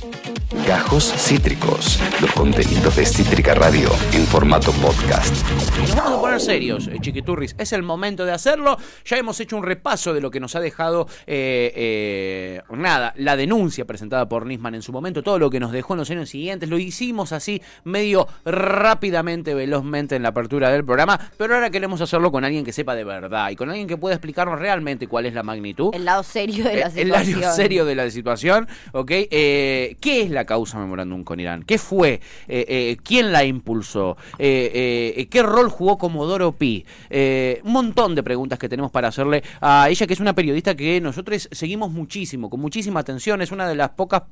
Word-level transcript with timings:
Thank 0.00 0.28
you. 0.28 0.37
Gajos 0.68 1.14
Cítricos, 1.16 1.98
los 2.20 2.30
contenidos 2.32 2.94
de 2.96 3.06
Cítrica 3.06 3.54
Radio 3.54 3.88
en 4.12 4.26
formato 4.26 4.70
podcast. 4.72 5.34
Nos 5.78 5.96
vamos 5.96 6.18
a 6.18 6.20
poner 6.20 6.40
serios, 6.40 6.88
eh, 6.88 6.98
chiquiturris. 7.00 7.54
Es 7.56 7.72
el 7.72 7.82
momento 7.82 8.26
de 8.26 8.32
hacerlo. 8.32 8.76
Ya 9.06 9.16
hemos 9.16 9.40
hecho 9.40 9.56
un 9.56 9.62
repaso 9.62 10.12
de 10.12 10.20
lo 10.20 10.30
que 10.30 10.40
nos 10.40 10.54
ha 10.56 10.60
dejado, 10.60 11.06
eh, 11.26 11.72
eh, 11.74 12.60
nada, 12.76 13.14
la 13.16 13.36
denuncia 13.36 13.86
presentada 13.86 14.28
por 14.28 14.44
Nisman 14.44 14.74
en 14.74 14.82
su 14.82 14.92
momento, 14.92 15.22
todo 15.22 15.38
lo 15.38 15.48
que 15.48 15.58
nos 15.58 15.72
dejó 15.72 15.94
en 15.94 16.00
los 16.00 16.10
años 16.10 16.28
siguientes. 16.28 16.68
Lo 16.68 16.78
hicimos 16.78 17.32
así, 17.32 17.62
medio 17.84 18.28
rápidamente, 18.44 19.54
velozmente 19.54 20.16
en 20.16 20.22
la 20.22 20.28
apertura 20.30 20.68
del 20.70 20.84
programa, 20.84 21.18
pero 21.38 21.54
ahora 21.54 21.70
queremos 21.70 22.02
hacerlo 22.02 22.30
con 22.30 22.44
alguien 22.44 22.66
que 22.66 22.74
sepa 22.74 22.94
de 22.94 23.04
verdad 23.04 23.48
y 23.48 23.56
con 23.56 23.70
alguien 23.70 23.88
que 23.88 23.96
pueda 23.96 24.16
explicarnos 24.16 24.58
realmente 24.60 25.06
cuál 25.06 25.24
es 25.24 25.32
la 25.32 25.42
magnitud. 25.42 25.94
El 25.94 26.04
lado 26.04 26.22
serio 26.22 26.64
de 26.64 26.76
la 26.76 26.88
Eh, 26.88 26.92
El 26.96 27.06
situación. 27.06 27.40
lado 27.40 27.56
serio 27.56 27.84
de 27.86 27.94
la 27.94 28.10
situación, 28.10 28.68
¿ok? 28.92 29.10
Eh, 29.30 29.96
¿Qué 30.00 30.20
es 30.22 30.30
la 30.30 30.44
causa 30.44 30.57
memorándum 30.66 31.24
con 31.24 31.40
Irán? 31.40 31.62
¿Qué 31.62 31.78
fue? 31.78 32.20
Eh, 32.48 32.66
eh, 32.68 32.96
¿Quién 33.02 33.32
la 33.32 33.44
impulsó? 33.44 34.16
Eh, 34.38 35.26
¿Qué 35.30 35.42
rol 35.42 35.68
jugó 35.68 35.98
Comodoro 35.98 36.52
Pi? 36.52 36.84
Un 37.10 37.72
montón 37.72 38.14
de 38.14 38.22
preguntas 38.22 38.58
que 38.58 38.68
tenemos 38.68 38.90
para 38.90 39.08
hacerle 39.08 39.42
a 39.60 39.88
ella, 39.88 40.06
que 40.06 40.12
es 40.12 40.20
una 40.20 40.34
periodista 40.34 40.74
que 40.74 41.00
nosotros 41.00 41.48
seguimos 41.52 41.90
muchísimo, 41.90 42.50
con 42.50 42.60
muchísima 42.60 43.00
atención. 43.00 43.42
Es 43.42 43.52
una 43.52 43.68
de 43.68 43.74
las 43.74 43.90
pocas 43.90 44.22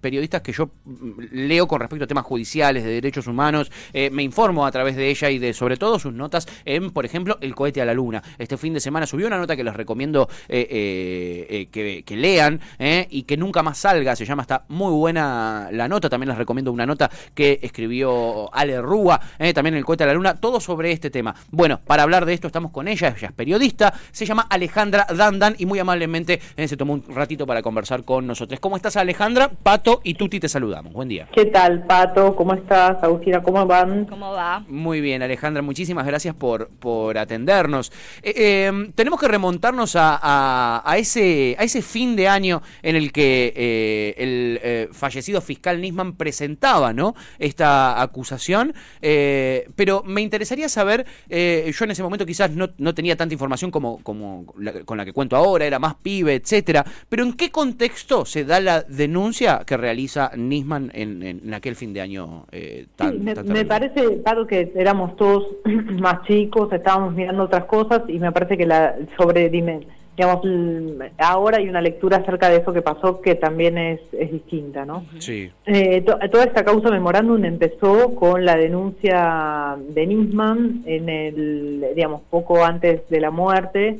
periodistas 0.00 0.42
que 0.42 0.52
yo 0.52 0.70
mm, 0.84 1.20
leo 1.32 1.66
con 1.66 1.80
respecto 1.80 2.04
a 2.04 2.08
temas 2.08 2.24
judiciales, 2.24 2.84
de 2.84 2.90
derechos 2.90 3.26
humanos. 3.26 3.70
Me 4.12 4.22
informo 4.22 4.66
a 4.66 4.70
través 4.70 4.96
de 4.96 5.10
ella 5.10 5.30
y 5.30 5.38
de, 5.38 5.52
sobre 5.52 5.76
todo, 5.76 5.98
sus 5.98 6.12
notas 6.12 6.46
en, 6.64 6.90
por 6.90 7.04
ejemplo, 7.04 7.38
El 7.40 7.54
cohete 7.54 7.80
a 7.80 7.84
la 7.84 7.94
luna. 7.94 8.22
Este 8.38 8.56
fin 8.56 8.74
de 8.74 8.80
semana 8.80 9.06
subió 9.06 9.26
una 9.26 9.38
nota 9.38 9.56
que 9.56 9.64
les 9.64 9.74
recomiendo 9.74 10.28
que, 10.48 12.02
que 12.04 12.16
lean 12.16 12.60
y 13.10 13.22
que 13.22 13.36
nunca 13.36 13.62
más 13.62 13.78
salga. 13.78 14.16
Se 14.16 14.24
llama, 14.24 14.42
está 14.42 14.64
muy 14.68 14.92
buena 14.92 15.65
la 15.70 15.88
nota. 15.88 16.08
También 16.08 16.28
les 16.30 16.38
recomiendo 16.38 16.72
una 16.72 16.86
nota 16.86 17.10
que 17.34 17.58
escribió 17.62 18.52
Ale 18.54 18.80
Rúa, 18.80 19.20
eh, 19.38 19.52
también 19.52 19.74
en 19.74 19.78
El 19.78 19.84
cohete 19.84 20.04
a 20.04 20.06
la 20.06 20.14
luna, 20.14 20.34
todo 20.34 20.60
sobre 20.60 20.92
este 20.92 21.10
tema. 21.10 21.34
Bueno, 21.50 21.80
para 21.86 22.02
hablar 22.02 22.24
de 22.26 22.34
esto 22.34 22.46
estamos 22.46 22.70
con 22.72 22.88
ella, 22.88 23.14
ella 23.16 23.28
es 23.28 23.32
periodista, 23.32 23.92
se 24.12 24.26
llama 24.26 24.46
Alejandra 24.50 25.06
Dandan 25.14 25.54
y 25.58 25.66
muy 25.66 25.78
amablemente 25.78 26.40
eh, 26.56 26.68
se 26.68 26.76
tomó 26.76 26.94
un 26.94 27.04
ratito 27.14 27.46
para 27.46 27.62
conversar 27.62 28.04
con 28.04 28.26
nosotros. 28.26 28.60
¿Cómo 28.60 28.76
estás 28.76 28.96
Alejandra? 28.96 29.48
Pato 29.62 30.00
y 30.04 30.14
Tuti 30.14 30.40
te 30.40 30.48
saludamos. 30.48 30.92
Buen 30.92 31.08
día. 31.08 31.28
¿Qué 31.32 31.46
tal, 31.46 31.84
Pato? 31.86 32.34
¿Cómo 32.36 32.54
estás? 32.54 33.02
Agustina, 33.02 33.42
¿cómo 33.42 33.64
van? 33.66 34.04
¿Cómo 34.06 34.32
va? 34.32 34.64
Muy 34.68 35.00
bien, 35.00 35.22
Alejandra, 35.22 35.62
muchísimas 35.62 36.06
gracias 36.06 36.34
por, 36.34 36.68
por 36.68 37.18
atendernos. 37.18 37.92
Eh, 38.22 38.32
eh, 38.36 38.90
tenemos 38.94 39.20
que 39.20 39.28
remontarnos 39.28 39.96
a, 39.96 40.18
a- 40.22 40.82
a 40.84 40.98
ese, 40.98 41.56
a 41.58 41.64
ese 41.64 41.82
fin 41.82 42.16
de 42.16 42.28
año 42.28 42.62
en 42.82 42.96
el 42.96 43.12
que 43.12 43.52
eh, 43.56 44.14
el 44.18 44.60
eh, 44.62 44.88
fallecido 44.92 45.40
fiscal 45.40 45.55
Nisman 45.80 46.16
presentaba 46.16 46.92
¿no? 46.92 47.14
esta 47.38 48.00
acusación, 48.00 48.74
eh, 49.02 49.68
pero 49.76 50.02
me 50.04 50.20
interesaría 50.20 50.68
saber, 50.68 51.06
eh, 51.28 51.70
yo 51.76 51.84
en 51.84 51.90
ese 51.90 52.02
momento 52.02 52.26
quizás 52.26 52.50
no, 52.50 52.68
no 52.78 52.94
tenía 52.94 53.16
tanta 53.16 53.34
información 53.34 53.70
como, 53.70 54.02
como 54.02 54.46
la- 54.58 54.84
con 54.84 54.96
la 54.98 55.04
que 55.04 55.12
cuento 55.12 55.36
ahora, 55.36 55.64
era 55.66 55.78
más 55.78 55.94
pibe, 55.96 56.34
etcétera, 56.34 56.84
pero 57.08 57.22
¿en 57.24 57.32
qué 57.34 57.50
contexto 57.50 58.24
se 58.24 58.44
da 58.44 58.60
la 58.60 58.82
denuncia 58.82 59.62
que 59.66 59.76
realiza 59.76 60.30
Nisman 60.36 60.90
en, 60.94 61.22
en- 61.22 61.54
aquel 61.54 61.76
fin 61.76 61.92
de 61.92 62.00
año 62.00 62.46
eh, 62.52 62.86
tan, 62.96 63.12
Sí, 63.12 63.18
me, 63.18 63.34
tan 63.34 63.48
me 63.48 63.64
parece, 63.64 64.02
Pato, 64.24 64.46
que 64.46 64.72
éramos 64.76 65.16
todos 65.16 65.46
más 66.00 66.22
chicos, 66.26 66.72
estábamos 66.72 67.14
mirando 67.14 67.44
otras 67.44 67.64
cosas 67.64 68.02
y 68.08 68.18
me 68.18 68.30
parece 68.32 68.56
que 68.56 68.66
la 68.66 68.94
sobre, 69.16 69.48
dime, 69.48 69.86
digamos, 70.16 70.44
l- 70.44 71.12
ahora 71.18 71.58
hay 71.58 71.68
una 71.68 71.80
lectura 71.82 72.16
acerca 72.18 72.48
de 72.48 72.56
eso 72.56 72.72
que 72.72 72.80
pasó 72.82 73.20
que 73.20 73.34
también 73.34 73.76
es, 73.76 74.00
es 74.12 74.32
distinta, 74.32 74.84
¿no? 74.86 75.04
Sí. 75.18 75.50
Eh, 75.66 76.00
to- 76.02 76.18
toda 76.30 76.44
esta 76.44 76.64
causa 76.64 76.90
memorándum 76.90 77.44
empezó 77.44 78.14
con 78.14 78.44
la 78.44 78.56
denuncia 78.56 79.76
de 79.90 80.06
Nisman 80.06 80.82
en 80.86 81.08
el, 81.08 81.86
digamos, 81.94 82.22
poco 82.30 82.64
antes 82.64 83.08
de 83.10 83.20
la 83.20 83.30
muerte. 83.30 83.98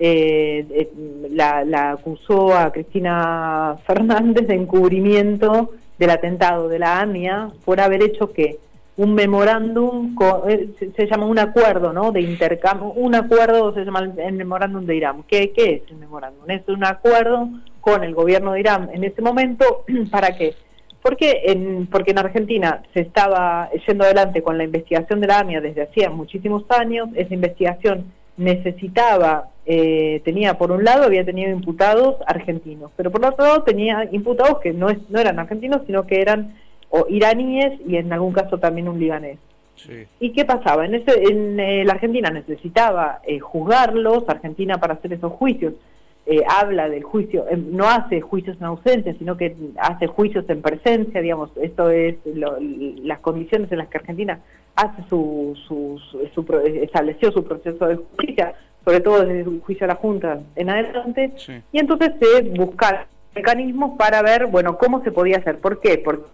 Eh, 0.00 0.64
eh, 0.70 0.88
la, 1.32 1.64
la 1.64 1.90
acusó 1.90 2.56
a 2.56 2.70
Cristina 2.72 3.76
Fernández 3.84 4.46
de 4.46 4.54
encubrimiento 4.54 5.72
del 5.98 6.10
atentado 6.10 6.68
de 6.68 6.78
la 6.78 7.00
AMIA 7.00 7.50
por 7.64 7.80
haber 7.80 8.02
hecho 8.04 8.32
que 8.32 8.58
un 8.98 9.14
memorándum, 9.14 10.14
co- 10.14 10.44
eh, 10.48 10.70
se, 10.96 11.06
llama 11.06 11.24
un 11.26 11.38
acuerdo, 11.38 11.92
¿no? 11.92 12.10
De 12.12 12.20
intercambio, 12.20 12.88
un 12.88 13.14
acuerdo 13.14 13.72
se 13.72 13.84
llama 13.84 14.00
el, 14.00 14.18
el 14.18 14.32
memorándum 14.34 14.84
de 14.84 14.96
Irán. 14.96 15.22
¿Qué, 15.26 15.52
¿Qué 15.52 15.74
es 15.84 15.90
el 15.90 15.96
memorándum? 15.98 16.50
Es 16.50 16.62
un 16.68 16.84
acuerdo 16.84 17.48
con 17.80 18.02
el 18.02 18.12
gobierno 18.14 18.52
de 18.52 18.60
Irán 18.60 18.90
en 18.92 19.04
ese 19.04 19.22
momento, 19.22 19.84
¿para 20.10 20.36
qué? 20.36 20.54
Porque 21.00 21.42
en, 21.44 21.86
porque 21.86 22.10
en 22.10 22.18
Argentina 22.18 22.82
se 22.92 23.00
estaba 23.00 23.70
yendo 23.86 24.02
adelante 24.02 24.42
con 24.42 24.58
la 24.58 24.64
investigación 24.64 25.20
de 25.20 25.28
la 25.28 25.38
AMIA 25.38 25.60
desde 25.60 25.82
hacía 25.82 26.10
muchísimos 26.10 26.64
años, 26.70 27.08
esa 27.14 27.32
investigación 27.32 28.04
necesitaba, 28.36 29.48
eh, 29.64 30.20
tenía 30.24 30.58
por 30.58 30.72
un 30.72 30.82
lado, 30.84 31.04
había 31.04 31.24
tenido 31.24 31.50
imputados 31.52 32.16
argentinos, 32.26 32.90
pero 32.96 33.12
por 33.12 33.24
otro 33.24 33.44
lado 33.44 33.62
tenía 33.62 34.08
imputados 34.10 34.58
que 34.58 34.72
no, 34.72 34.90
es, 34.90 34.98
no 35.08 35.20
eran 35.20 35.38
argentinos, 35.38 35.82
sino 35.86 36.04
que 36.04 36.20
eran 36.20 36.54
o 36.90 37.06
iraníes 37.08 37.80
y 37.86 37.96
en 37.96 38.12
algún 38.12 38.32
caso 38.32 38.58
también 38.58 38.88
un 38.88 38.98
libanés. 38.98 39.38
Sí. 39.76 40.06
¿Y 40.20 40.30
qué 40.32 40.44
pasaba? 40.44 40.84
En, 40.86 40.94
ese, 40.94 41.22
en 41.30 41.60
eh, 41.60 41.84
la 41.84 41.92
Argentina 41.92 42.30
necesitaba 42.30 43.20
eh, 43.24 43.38
juzgarlos, 43.38 44.24
Argentina 44.28 44.78
para 44.78 44.94
hacer 44.94 45.12
esos 45.12 45.32
juicios 45.32 45.74
eh, 46.26 46.42
habla 46.46 46.88
del 46.90 47.04
juicio, 47.04 47.46
eh, 47.50 47.56
no 47.56 47.88
hace 47.88 48.20
juicios 48.20 48.56
en 48.58 48.64
ausencia, 48.66 49.14
sino 49.18 49.36
que 49.38 49.56
hace 49.78 50.06
juicios 50.08 50.44
en 50.48 50.60
presencia, 50.60 51.22
digamos, 51.22 51.50
esto 51.56 51.88
es 51.90 52.16
lo- 52.26 52.58
las 52.60 53.20
condiciones 53.20 53.72
en 53.72 53.78
las 53.78 53.88
que 53.88 53.96
Argentina 53.98 54.38
hace 54.76 55.02
su, 55.08 55.56
su, 55.66 55.98
su- 56.34 56.62
estableció 56.82 57.32
su 57.32 57.44
proceso 57.44 57.86
de 57.86 57.96
justicia, 57.96 58.52
sobre 58.84 59.00
todo 59.00 59.24
desde 59.24 59.44
su 59.44 59.60
juicio 59.62 59.84
a 59.84 59.88
la 59.88 59.94
Junta 59.94 60.40
en 60.54 60.68
adelante, 60.68 61.32
Sí. 61.36 61.52
y 61.72 61.78
entonces 61.78 62.12
se 62.20 62.42
buscar 62.42 63.06
mecanismos 63.34 63.96
para 63.96 64.20
ver, 64.20 64.46
bueno, 64.46 64.76
cómo 64.76 65.02
se 65.04 65.12
podía 65.12 65.38
hacer. 65.38 65.58
¿Por 65.60 65.80
qué? 65.80 65.96
Porque 65.98 66.24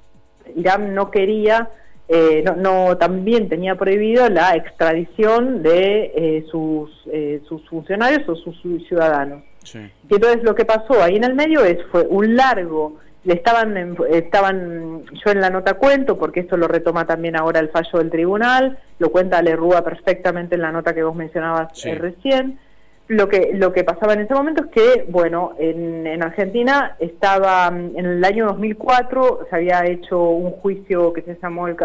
Irán 0.56 0.94
no 0.94 1.10
quería, 1.10 1.68
eh, 2.08 2.42
no, 2.44 2.56
no 2.56 2.96
también 2.96 3.48
tenía 3.48 3.74
prohibido 3.76 4.28
la 4.28 4.54
extradición 4.56 5.62
de 5.62 6.12
eh, 6.14 6.44
sus, 6.50 6.90
eh, 7.12 7.40
sus 7.48 7.66
funcionarios 7.68 8.28
o 8.28 8.36
sus 8.36 8.56
ciudadanos. 8.86 9.42
Sí. 9.62 9.78
Y 10.10 10.14
entonces 10.14 10.42
lo 10.42 10.54
que 10.54 10.64
pasó 10.64 11.02
ahí 11.02 11.16
en 11.16 11.24
el 11.24 11.34
medio 11.34 11.64
es 11.64 11.78
fue 11.90 12.06
un 12.08 12.36
largo, 12.36 12.98
le 13.24 13.32
estaban 13.34 13.96
estaban 14.10 15.04
yo 15.24 15.30
en 15.30 15.40
la 15.40 15.48
nota 15.48 15.74
cuento 15.74 16.18
porque 16.18 16.40
esto 16.40 16.58
lo 16.58 16.68
retoma 16.68 17.06
también 17.06 17.36
ahora 17.36 17.60
el 17.60 17.70
fallo 17.70 17.98
del 17.98 18.10
tribunal, 18.10 18.78
lo 18.98 19.10
cuenta 19.10 19.40
Lerrúa 19.40 19.82
perfectamente 19.82 20.56
en 20.56 20.60
la 20.60 20.72
nota 20.72 20.94
que 20.94 21.02
vos 21.02 21.16
mencionabas 21.16 21.68
Sí. 21.72 21.88
eh, 21.88 21.94
recién. 21.94 22.58
Lo 23.06 23.28
que 23.28 23.50
lo 23.52 23.74
que 23.74 23.84
pasaba 23.84 24.14
en 24.14 24.20
ese 24.20 24.32
momento 24.32 24.64
es 24.64 24.70
que 24.70 25.04
bueno, 25.08 25.52
en, 25.58 26.06
en 26.06 26.22
Argentina 26.22 26.96
estaba 26.98 27.70
mm, 27.70 27.98
en 27.98 28.06
el 28.06 28.24
año 28.24 28.46
2004 28.46 29.46
se 29.50 29.56
había 29.56 29.84
hecho 29.86 30.30
un 30.30 30.52
juicio 30.52 31.12
que 31.12 31.20
se 31.20 31.36
llamó 31.42 31.68
el 31.68 31.76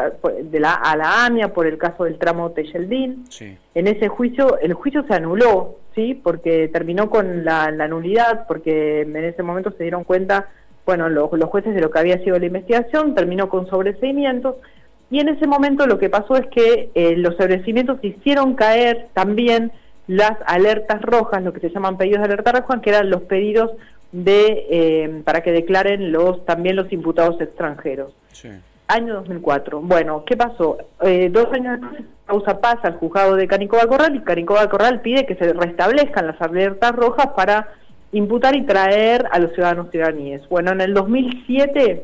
de 0.44 0.60
la 0.62 0.76
a 0.76 0.96
la 0.96 1.26
AMIA 1.26 1.54
por 1.54 1.68
el 1.68 1.78
caso 1.78 2.06
del 2.06 2.18
tramo 2.18 2.52
Teyeldín 2.52 3.26
Sí. 3.30 3.58
en 3.76 3.88
ese 3.88 4.08
juicio, 4.08 4.60
el 4.60 4.74
juicio 4.74 5.04
se 5.08 5.14
anuló, 5.14 5.76
¿sí? 5.94 6.14
Porque 6.16 6.70
terminó 6.70 7.10
con 7.10 7.44
la, 7.44 7.70
la 7.72 7.90
nulidad, 7.90 8.48
porque 8.48 9.02
en 9.02 9.16
ese 9.18 9.44
momento 9.44 9.72
se 9.72 9.84
dieron 9.84 10.06
cuenta, 10.06 10.48
bueno, 10.86 11.10
los, 11.10 11.30
los 11.34 11.50
jueces 11.50 11.76
de 11.76 11.82
lo 11.82 11.92
que 11.92 12.00
había 12.00 12.24
sido 12.24 12.40
la 12.40 12.46
investigación, 12.46 13.14
terminó 13.14 13.50
con 13.50 13.68
sobreseimientos, 13.68 14.56
y 15.12 15.20
en 15.20 15.28
ese 15.30 15.48
momento 15.48 15.86
lo 15.88 15.98
que 16.00 16.10
pasó 16.10 16.38
es 16.38 16.48
que 16.48 16.92
eh, 16.94 17.16
los 17.18 17.36
sobreseimientos 17.36 17.98
hicieron 18.04 18.54
caer 18.54 19.08
también 19.14 19.72
las 20.10 20.38
alertas 20.48 21.04
rojas, 21.04 21.44
lo 21.44 21.54
que 21.54 21.60
se 21.60 21.70
llaman 21.70 21.96
pedidos 21.96 22.22
de 22.22 22.26
alerta 22.26 22.52
roja, 22.52 22.82
que 22.82 22.90
eran 22.90 23.12
los 23.12 23.22
pedidos 23.22 23.74
de 24.12 24.66
eh, 24.72 25.22
para 25.24 25.42
que 25.42 25.52
declaren 25.52 26.12
los 26.12 26.44
también 26.48 26.76
los 26.76 26.92
imputados 26.92 27.40
extranjeros. 27.40 28.12
Sí. 28.32 28.50
Año 28.88 29.14
2004. 29.14 29.82
Bueno, 29.82 30.24
¿qué 30.26 30.36
pasó? 30.36 30.80
Eh, 31.04 31.30
dos 31.32 31.54
años 31.54 31.80
después, 31.80 32.02
causa 32.26 32.60
pasa 32.60 32.88
al 32.88 32.96
juzgado 32.96 33.36
de 33.36 33.48
Canicoba 33.48 33.86
Corral 33.86 34.16
y 34.16 34.22
Canicoba 34.22 34.68
Corral 34.68 35.02
pide 35.02 35.28
que 35.28 35.36
se 35.36 35.54
restablezcan 35.54 36.26
las 36.26 36.42
alertas 36.42 36.92
rojas 36.96 37.28
para 37.36 37.68
imputar 38.12 38.56
y 38.56 38.66
traer 38.66 39.28
a 39.30 39.38
los 39.38 39.54
ciudadanos 39.54 39.94
iraníes. 39.94 40.42
Bueno, 40.50 40.72
en 40.72 40.82
el 40.82 40.96
2007, 40.96 42.04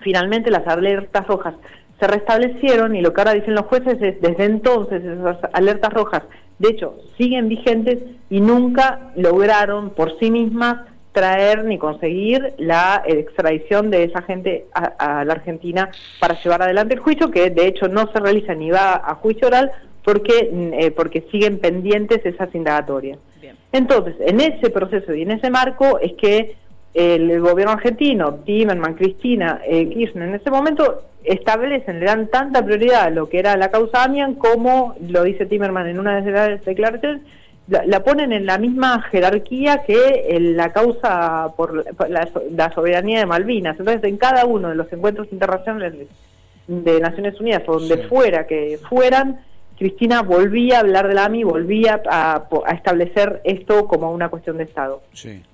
finalmente 0.00 0.50
las 0.50 0.66
alertas 0.66 1.26
rojas 1.26 1.54
se 1.98 2.06
restablecieron 2.08 2.94
y 2.94 3.00
lo 3.00 3.14
que 3.14 3.22
ahora 3.22 3.32
dicen 3.32 3.54
los 3.54 3.64
jueces 3.64 3.96
es, 4.02 4.20
desde 4.20 4.44
entonces 4.44 5.02
esas 5.02 5.38
alertas 5.54 5.94
rojas, 5.94 6.24
de 6.58 6.68
hecho, 6.68 6.96
siguen 7.16 7.48
vigentes 7.48 7.98
y 8.30 8.40
nunca 8.40 9.12
lograron 9.16 9.90
por 9.90 10.18
sí 10.18 10.30
mismas 10.30 10.80
traer 11.12 11.64
ni 11.64 11.78
conseguir 11.78 12.54
la 12.56 13.02
extradición 13.06 13.90
de 13.90 14.04
esa 14.04 14.22
gente 14.22 14.66
a, 14.72 15.18
a 15.20 15.24
la 15.24 15.34
Argentina 15.34 15.90
para 16.20 16.40
llevar 16.42 16.62
adelante 16.62 16.94
el 16.94 17.00
juicio, 17.00 17.30
que 17.30 17.50
de 17.50 17.66
hecho 17.66 17.88
no 17.88 18.10
se 18.12 18.18
realiza 18.18 18.54
ni 18.54 18.70
va 18.70 18.94
a 18.94 19.14
juicio 19.16 19.48
oral 19.48 19.70
porque, 20.04 20.50
mm, 20.52 20.72
eh, 20.74 20.90
porque 20.90 21.26
siguen 21.30 21.58
pendientes 21.58 22.24
esas 22.24 22.54
indagatorias. 22.54 23.18
Bien. 23.40 23.56
Entonces, 23.72 24.16
en 24.20 24.40
ese 24.40 24.70
proceso 24.70 25.14
y 25.14 25.22
en 25.22 25.32
ese 25.32 25.50
marco 25.50 25.98
es 26.00 26.12
que 26.14 26.56
el 26.94 27.40
gobierno 27.40 27.72
argentino, 27.72 28.34
Timerman, 28.34 28.94
Cristina, 28.94 29.60
eh, 29.66 29.88
Kirchner, 29.88 30.28
en 30.28 30.34
ese 30.34 30.50
momento 30.50 31.04
establecen, 31.24 32.00
le 32.00 32.06
dan 32.06 32.26
tanta 32.28 32.64
prioridad 32.64 33.04
a 33.04 33.10
lo 33.10 33.28
que 33.28 33.38
era 33.38 33.56
la 33.56 33.70
causa 33.70 34.02
Amian 34.02 34.34
como 34.34 34.94
lo 35.08 35.22
dice 35.22 35.46
Timerman 35.46 35.86
en 35.86 36.00
una 36.00 36.20
de 36.20 36.30
las 36.30 36.64
declaraciones, 36.64 37.22
la, 37.68 38.02
ponen 38.02 38.32
en 38.32 38.44
la 38.44 38.58
misma 38.58 39.02
jerarquía 39.02 39.82
que 39.86 40.36
la 40.40 40.72
causa 40.72 41.52
por 41.56 41.84
la, 42.08 42.72
soberanía 42.74 43.20
de 43.20 43.26
Malvinas. 43.26 43.78
Entonces, 43.78 44.04
en 44.04 44.16
cada 44.16 44.44
uno 44.44 44.68
de 44.70 44.74
los 44.74 44.92
encuentros 44.92 45.28
internacionales 45.32 46.08
de, 46.66 47.00
Naciones 47.00 47.40
Unidas, 47.40 47.62
o 47.66 47.78
donde 47.78 47.98
fuera 48.08 48.46
que 48.46 48.78
fueran, 48.88 49.40
Cristina 49.78 50.22
volvía 50.22 50.76
a 50.76 50.80
hablar 50.80 51.08
de 51.08 51.14
la 51.14 51.24
AMI, 51.24 51.44
volvía 51.44 52.02
a, 52.08 52.44
establecer 52.72 53.40
esto 53.44 53.88
como 53.88 54.12
una 54.12 54.28
cuestión 54.28 54.58
de 54.58 54.64
Estado. 54.64 55.02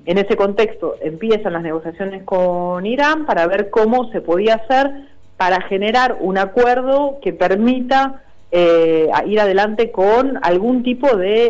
En 0.06 0.18
ese 0.18 0.36
contexto 0.36 0.96
empiezan 1.00 1.52
las 1.54 1.62
negociaciones 1.62 2.22
con 2.24 2.84
Irán 2.84 3.26
para 3.26 3.46
ver 3.46 3.70
cómo 3.70 4.10
se 4.10 4.20
podía 4.20 4.56
hacer 4.56 4.90
para 5.36 5.60
generar 5.62 6.18
un 6.20 6.36
acuerdo 6.36 7.18
que 7.22 7.32
permita 7.32 8.22
eh, 8.50 9.08
ir 9.26 9.40
adelante 9.40 9.90
con 9.90 10.38
algún 10.42 10.82
tipo 10.82 11.16
de 11.16 11.46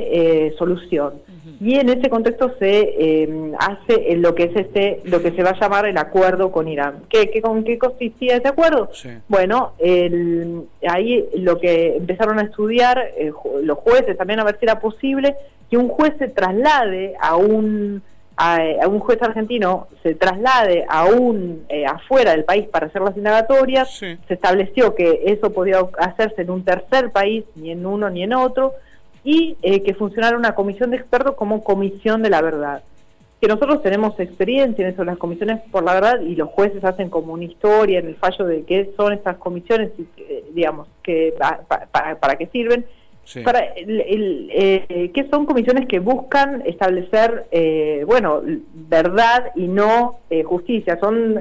eh, 0.46 0.54
solución. 0.58 1.14
Y 1.60 1.76
en 1.76 1.88
ese 1.88 2.08
contexto 2.08 2.54
se 2.58 2.94
eh, 2.98 3.52
hace 3.58 4.16
lo 4.16 4.34
que 4.34 4.44
es 4.44 4.56
este, 4.56 5.00
lo 5.04 5.22
que 5.22 5.32
se 5.32 5.42
va 5.42 5.50
a 5.50 5.60
llamar 5.60 5.86
el 5.86 5.98
acuerdo 5.98 6.50
con 6.52 6.68
Irán. 6.68 7.02
¿Qué, 7.08 7.40
con 7.40 7.64
qué 7.64 7.78
consistía 7.78 8.36
ese 8.36 8.48
acuerdo? 8.48 8.90
Bueno, 9.28 9.72
ahí 10.88 11.24
lo 11.36 11.58
que 11.58 11.96
empezaron 11.96 12.38
a 12.38 12.42
estudiar 12.42 13.12
los 13.62 13.78
jueces 13.78 14.16
también 14.16 14.40
a 14.40 14.44
ver 14.44 14.58
si 14.58 14.66
era 14.66 14.80
posible 14.80 15.36
que 15.70 15.76
un 15.76 15.88
juez 15.88 16.14
se 16.18 16.28
traslade 16.28 17.14
a 17.20 17.36
un 17.36 18.02
a, 18.38 18.86
un 18.86 19.00
juez 19.00 19.20
argentino 19.20 19.88
se 20.02 20.14
traslade 20.14 20.86
aún 20.88 21.66
eh, 21.68 21.84
afuera 21.84 22.30
del 22.30 22.44
país 22.44 22.68
para 22.68 22.86
hacer 22.86 23.02
las 23.02 23.16
indagatorias, 23.16 23.90
se 23.90 24.18
estableció 24.28 24.94
que 24.94 25.22
eso 25.26 25.52
podía 25.52 25.80
hacerse 25.98 26.42
en 26.42 26.50
un 26.50 26.64
tercer 26.64 27.10
país, 27.10 27.44
ni 27.56 27.72
en 27.72 27.84
uno 27.84 28.08
ni 28.08 28.22
en 28.22 28.32
otro, 28.32 28.74
y 29.28 29.56
eh, 29.62 29.82
que 29.82 29.94
funcionara 29.94 30.36
una 30.36 30.54
comisión 30.54 30.90
de 30.90 30.96
expertos 30.96 31.34
como 31.34 31.62
comisión 31.62 32.22
de 32.22 32.30
la 32.30 32.40
verdad. 32.40 32.82
Que 33.40 33.48
nosotros 33.48 33.82
tenemos 33.82 34.18
experiencia 34.18 34.86
en 34.86 34.94
eso, 34.94 35.04
las 35.04 35.18
comisiones 35.18 35.60
por 35.70 35.84
la 35.84 35.94
verdad, 35.94 36.20
y 36.20 36.34
los 36.34 36.48
jueces 36.48 36.82
hacen 36.84 37.10
como 37.10 37.34
una 37.34 37.44
historia 37.44 37.98
en 37.98 38.06
el 38.06 38.16
fallo 38.16 38.46
de 38.46 38.64
qué 38.64 38.90
son 38.96 39.12
estas 39.12 39.36
comisiones 39.36 39.90
y, 39.98 40.06
digamos, 40.54 40.88
que, 41.02 41.34
para 41.38 42.36
qué 42.36 42.46
sirven 42.46 42.86
para 43.44 43.60
el, 43.60 44.50
eh, 44.52 45.10
que 45.12 45.28
son 45.28 45.44
comisiones 45.44 45.86
que 45.86 45.98
buscan 45.98 46.62
establecer, 46.64 47.46
eh, 47.50 48.04
bueno, 48.06 48.40
verdad 48.72 49.52
y 49.54 49.68
no 49.68 50.20
eh, 50.30 50.42
justicia. 50.44 50.98
Son 50.98 51.40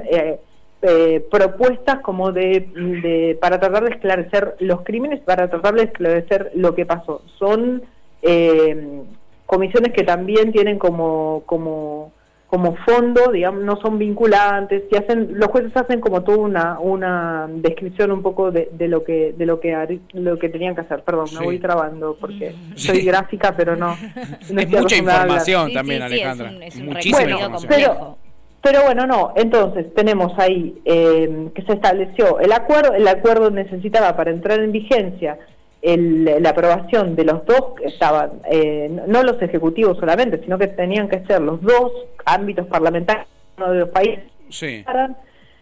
propuestas 1.30 2.00
como 2.00 2.32
de, 2.32 3.36
para 3.40 3.58
tratar 3.58 3.84
de 3.84 3.90
esclarecer 3.90 4.56
los 4.60 4.82
crímenes, 4.82 5.20
para 5.20 5.48
tratar 5.48 5.74
de 5.74 5.84
esclarecer 5.84 6.52
lo 6.54 6.74
que 6.74 6.86
pasó. 6.86 7.22
Son 7.38 7.82
comisiones 9.46 9.92
que 9.92 10.04
también 10.04 10.52
tienen 10.52 10.78
como 10.78 11.42
como 11.46 12.12
como 12.48 12.76
fondo, 12.76 13.30
digamos, 13.30 13.62
no 13.62 13.78
son 13.78 13.98
vinculantes, 13.98 14.84
y 14.90 14.96
hacen, 14.96 15.38
los 15.38 15.48
jueces 15.48 15.76
hacen 15.76 16.00
como 16.00 16.22
toda 16.22 16.38
una, 16.38 16.80
una 16.80 17.46
descripción 17.46 18.10
un 18.10 18.22
poco 18.22 18.50
de, 18.50 18.70
de 18.72 18.88
lo 18.88 19.04
que 19.04 19.34
de 19.36 19.44
lo 19.44 19.60
que 19.60 20.00
lo 20.14 20.38
que 20.38 20.48
tenían 20.48 20.74
que 20.74 20.80
hacer. 20.80 21.02
Perdón, 21.02 21.28
me 21.38 21.44
voy 21.44 21.58
trabando 21.58 22.16
porque 22.18 22.54
soy 22.74 23.02
gráfica, 23.02 23.54
pero 23.54 23.76
no. 23.76 23.94
es 24.40 24.70
mucha 24.70 24.96
información 24.96 25.72
también, 25.74 26.00
Alejandra. 26.00 26.54
Es 26.62 26.76
un, 26.76 26.96
bueno, 27.10 27.58
pero, 27.68 28.18
pero 28.70 28.84
bueno, 28.84 29.06
no. 29.06 29.32
Entonces 29.34 29.86
tenemos 29.94 30.38
ahí 30.38 30.78
eh, 30.84 31.48
que 31.54 31.62
se 31.62 31.72
estableció 31.72 32.38
el 32.38 32.52
acuerdo. 32.52 32.92
El 32.92 33.08
acuerdo 33.08 33.50
necesitaba 33.50 34.14
para 34.14 34.30
entrar 34.30 34.60
en 34.60 34.72
vigencia 34.72 35.38
la 35.80 36.50
aprobación 36.50 37.14
de 37.14 37.24
los 37.24 37.46
dos 37.46 37.74
estaban, 37.82 38.42
eh, 38.50 38.90
no 39.06 39.22
los 39.22 39.40
ejecutivos 39.40 39.96
solamente, 39.96 40.40
sino 40.42 40.58
que 40.58 40.66
tenían 40.66 41.08
que 41.08 41.24
ser 41.24 41.40
los 41.40 41.62
dos 41.62 41.92
ámbitos 42.24 42.66
parlamentarios 42.66 43.26
de 43.56 43.78
los 43.78 43.88
países. 43.90 44.24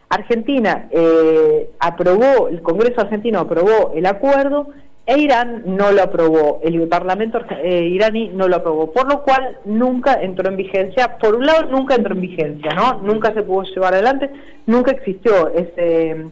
Argentina 0.08 0.88
eh, 0.91 1.70
aprobó, 1.79 2.49
el 2.49 2.62
Congreso 2.62 3.03
argentino 3.03 3.41
aprobó 3.41 3.93
el 3.94 4.06
acuerdo 4.06 4.69
e 5.06 5.19
Irán 5.19 5.62
no 5.64 5.93
lo 5.93 6.03
aprobó, 6.03 6.61
el 6.64 6.88
Parlamento 6.88 7.41
eh, 7.62 7.85
iraní 7.85 8.29
no 8.29 8.49
lo 8.49 8.56
aprobó, 8.56 8.93
por 8.93 9.08
lo 9.08 9.23
cual 9.23 9.58
nunca 9.64 10.20
entró 10.20 10.49
en 10.49 10.56
vigencia, 10.56 11.17
por 11.19 11.37
un 11.37 11.47
lado 11.47 11.70
nunca 11.70 11.94
entró 11.94 12.14
en 12.14 12.20
vigencia, 12.20 12.73
¿no? 12.75 13.00
Nunca 13.03 13.32
se 13.32 13.43
pudo 13.43 13.62
llevar 13.62 13.94
adelante, 13.94 14.31
nunca 14.67 14.91
existió 14.91 15.49
ese... 15.55 16.26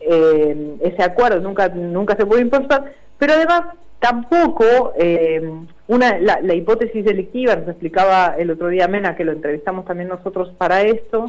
ese 0.00 1.02
acuerdo 1.02 1.40
nunca 1.40 1.68
nunca 1.68 2.16
se 2.16 2.24
pudo 2.24 2.40
impulsar 2.40 2.90
pero 3.20 3.34
además, 3.34 3.76
tampoco 4.00 4.94
eh, 4.98 5.42
una, 5.86 6.18
la, 6.18 6.54
hipótesis 6.54 7.04
delictiva, 7.04 7.54
nos 7.54 7.68
explicaba 7.68 8.34
el 8.38 8.50
otro 8.50 8.68
día 8.68 8.88
Mena, 8.88 9.14
que 9.14 9.24
lo 9.24 9.32
entrevistamos 9.32 9.84
también 9.84 10.08
nosotros 10.08 10.52
para 10.56 10.82
esto. 10.82 11.26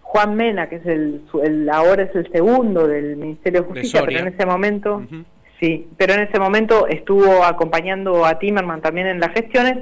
Juan 0.00 0.34
Mena, 0.34 0.68
que 0.68 0.76
es 0.76 0.86
el, 0.86 1.68
ahora 1.70 2.04
es 2.04 2.14
el 2.14 2.30
segundo 2.32 2.88
del 2.88 3.16
Ministerio 3.16 3.60
de 3.60 3.66
Justicia, 3.66 4.02
pero 4.06 4.20
en 4.20 4.28
ese 4.28 4.46
momento, 4.46 5.04
sí, 5.60 5.88
pero 5.96 6.14
en 6.14 6.20
ese 6.20 6.38
momento 6.38 6.86
estuvo 6.86 7.44
acompañando 7.44 8.24
a 8.24 8.38
Timerman 8.38 8.80
también 8.80 9.06
en 9.06 9.20
las 9.20 9.32
gestiones. 9.32 9.78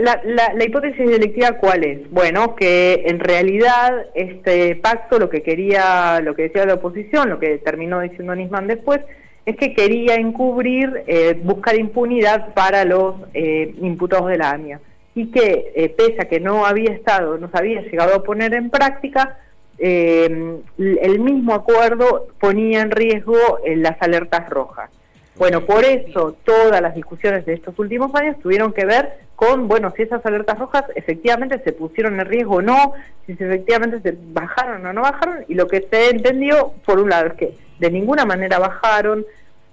La, 0.00 0.20
la, 0.24 0.52
la, 0.54 0.64
hipótesis 0.64 1.08
delictiva 1.08 1.52
cuál 1.52 1.84
es? 1.84 2.10
Bueno, 2.10 2.56
que 2.56 3.04
en 3.06 3.20
realidad 3.20 4.06
este 4.14 4.74
pacto 4.74 5.20
lo 5.20 5.30
que 5.30 5.42
quería, 5.42 6.20
lo 6.20 6.34
que 6.34 6.42
decía 6.42 6.66
la 6.66 6.74
oposición, 6.74 7.30
lo 7.30 7.38
que 7.38 7.58
terminó 7.58 8.00
diciendo 8.00 8.34
Nisman 8.34 8.66
después, 8.66 9.00
es 9.48 9.56
que 9.56 9.74
quería 9.74 10.16
encubrir, 10.16 11.04
eh, 11.06 11.38
buscar 11.42 11.74
impunidad 11.76 12.52
para 12.54 12.84
los 12.84 13.14
eh, 13.32 13.72
imputados 13.80 14.28
de 14.28 14.36
la 14.36 14.50
AMIA 14.50 14.80
y 15.14 15.30
que 15.30 15.72
eh, 15.74 15.88
pese 15.88 16.20
a 16.20 16.28
que 16.28 16.38
no 16.38 16.66
había 16.66 16.92
estado, 16.92 17.38
no 17.38 17.50
se 17.50 17.56
había 17.56 17.80
llegado 17.80 18.14
a 18.14 18.22
poner 18.22 18.52
en 18.52 18.68
práctica, 18.68 19.38
el 19.78 21.18
mismo 21.20 21.54
acuerdo 21.54 22.28
ponía 22.40 22.80
en 22.80 22.90
riesgo 22.90 23.36
las 23.64 24.00
alertas 24.02 24.48
rojas. 24.48 24.90
Bueno, 25.36 25.64
por 25.64 25.84
eso 25.84 26.36
todas 26.44 26.82
las 26.82 26.96
discusiones 26.96 27.46
de 27.46 27.54
estos 27.54 27.78
últimos 27.78 28.12
años 28.16 28.38
tuvieron 28.40 28.72
que 28.72 28.84
ver 28.84 29.20
con, 29.36 29.68
bueno, 29.68 29.92
si 29.96 30.02
esas 30.02 30.26
alertas 30.26 30.58
rojas 30.58 30.84
efectivamente 30.96 31.60
se 31.62 31.72
pusieron 31.72 32.18
en 32.18 32.26
riesgo 32.26 32.56
o 32.56 32.62
no, 32.62 32.94
si 33.24 33.32
efectivamente 33.32 34.00
se 34.00 34.18
bajaron 34.32 34.84
o 34.84 34.92
no 34.92 35.02
bajaron, 35.02 35.44
y 35.46 35.54
lo 35.54 35.68
que 35.68 35.86
se 35.88 36.10
entendió, 36.10 36.72
por 36.84 36.98
un 36.98 37.10
lado, 37.10 37.28
es 37.28 37.34
que 37.34 37.54
de 37.78 37.90
ninguna 37.90 38.24
manera 38.24 38.58
bajaron, 38.58 39.24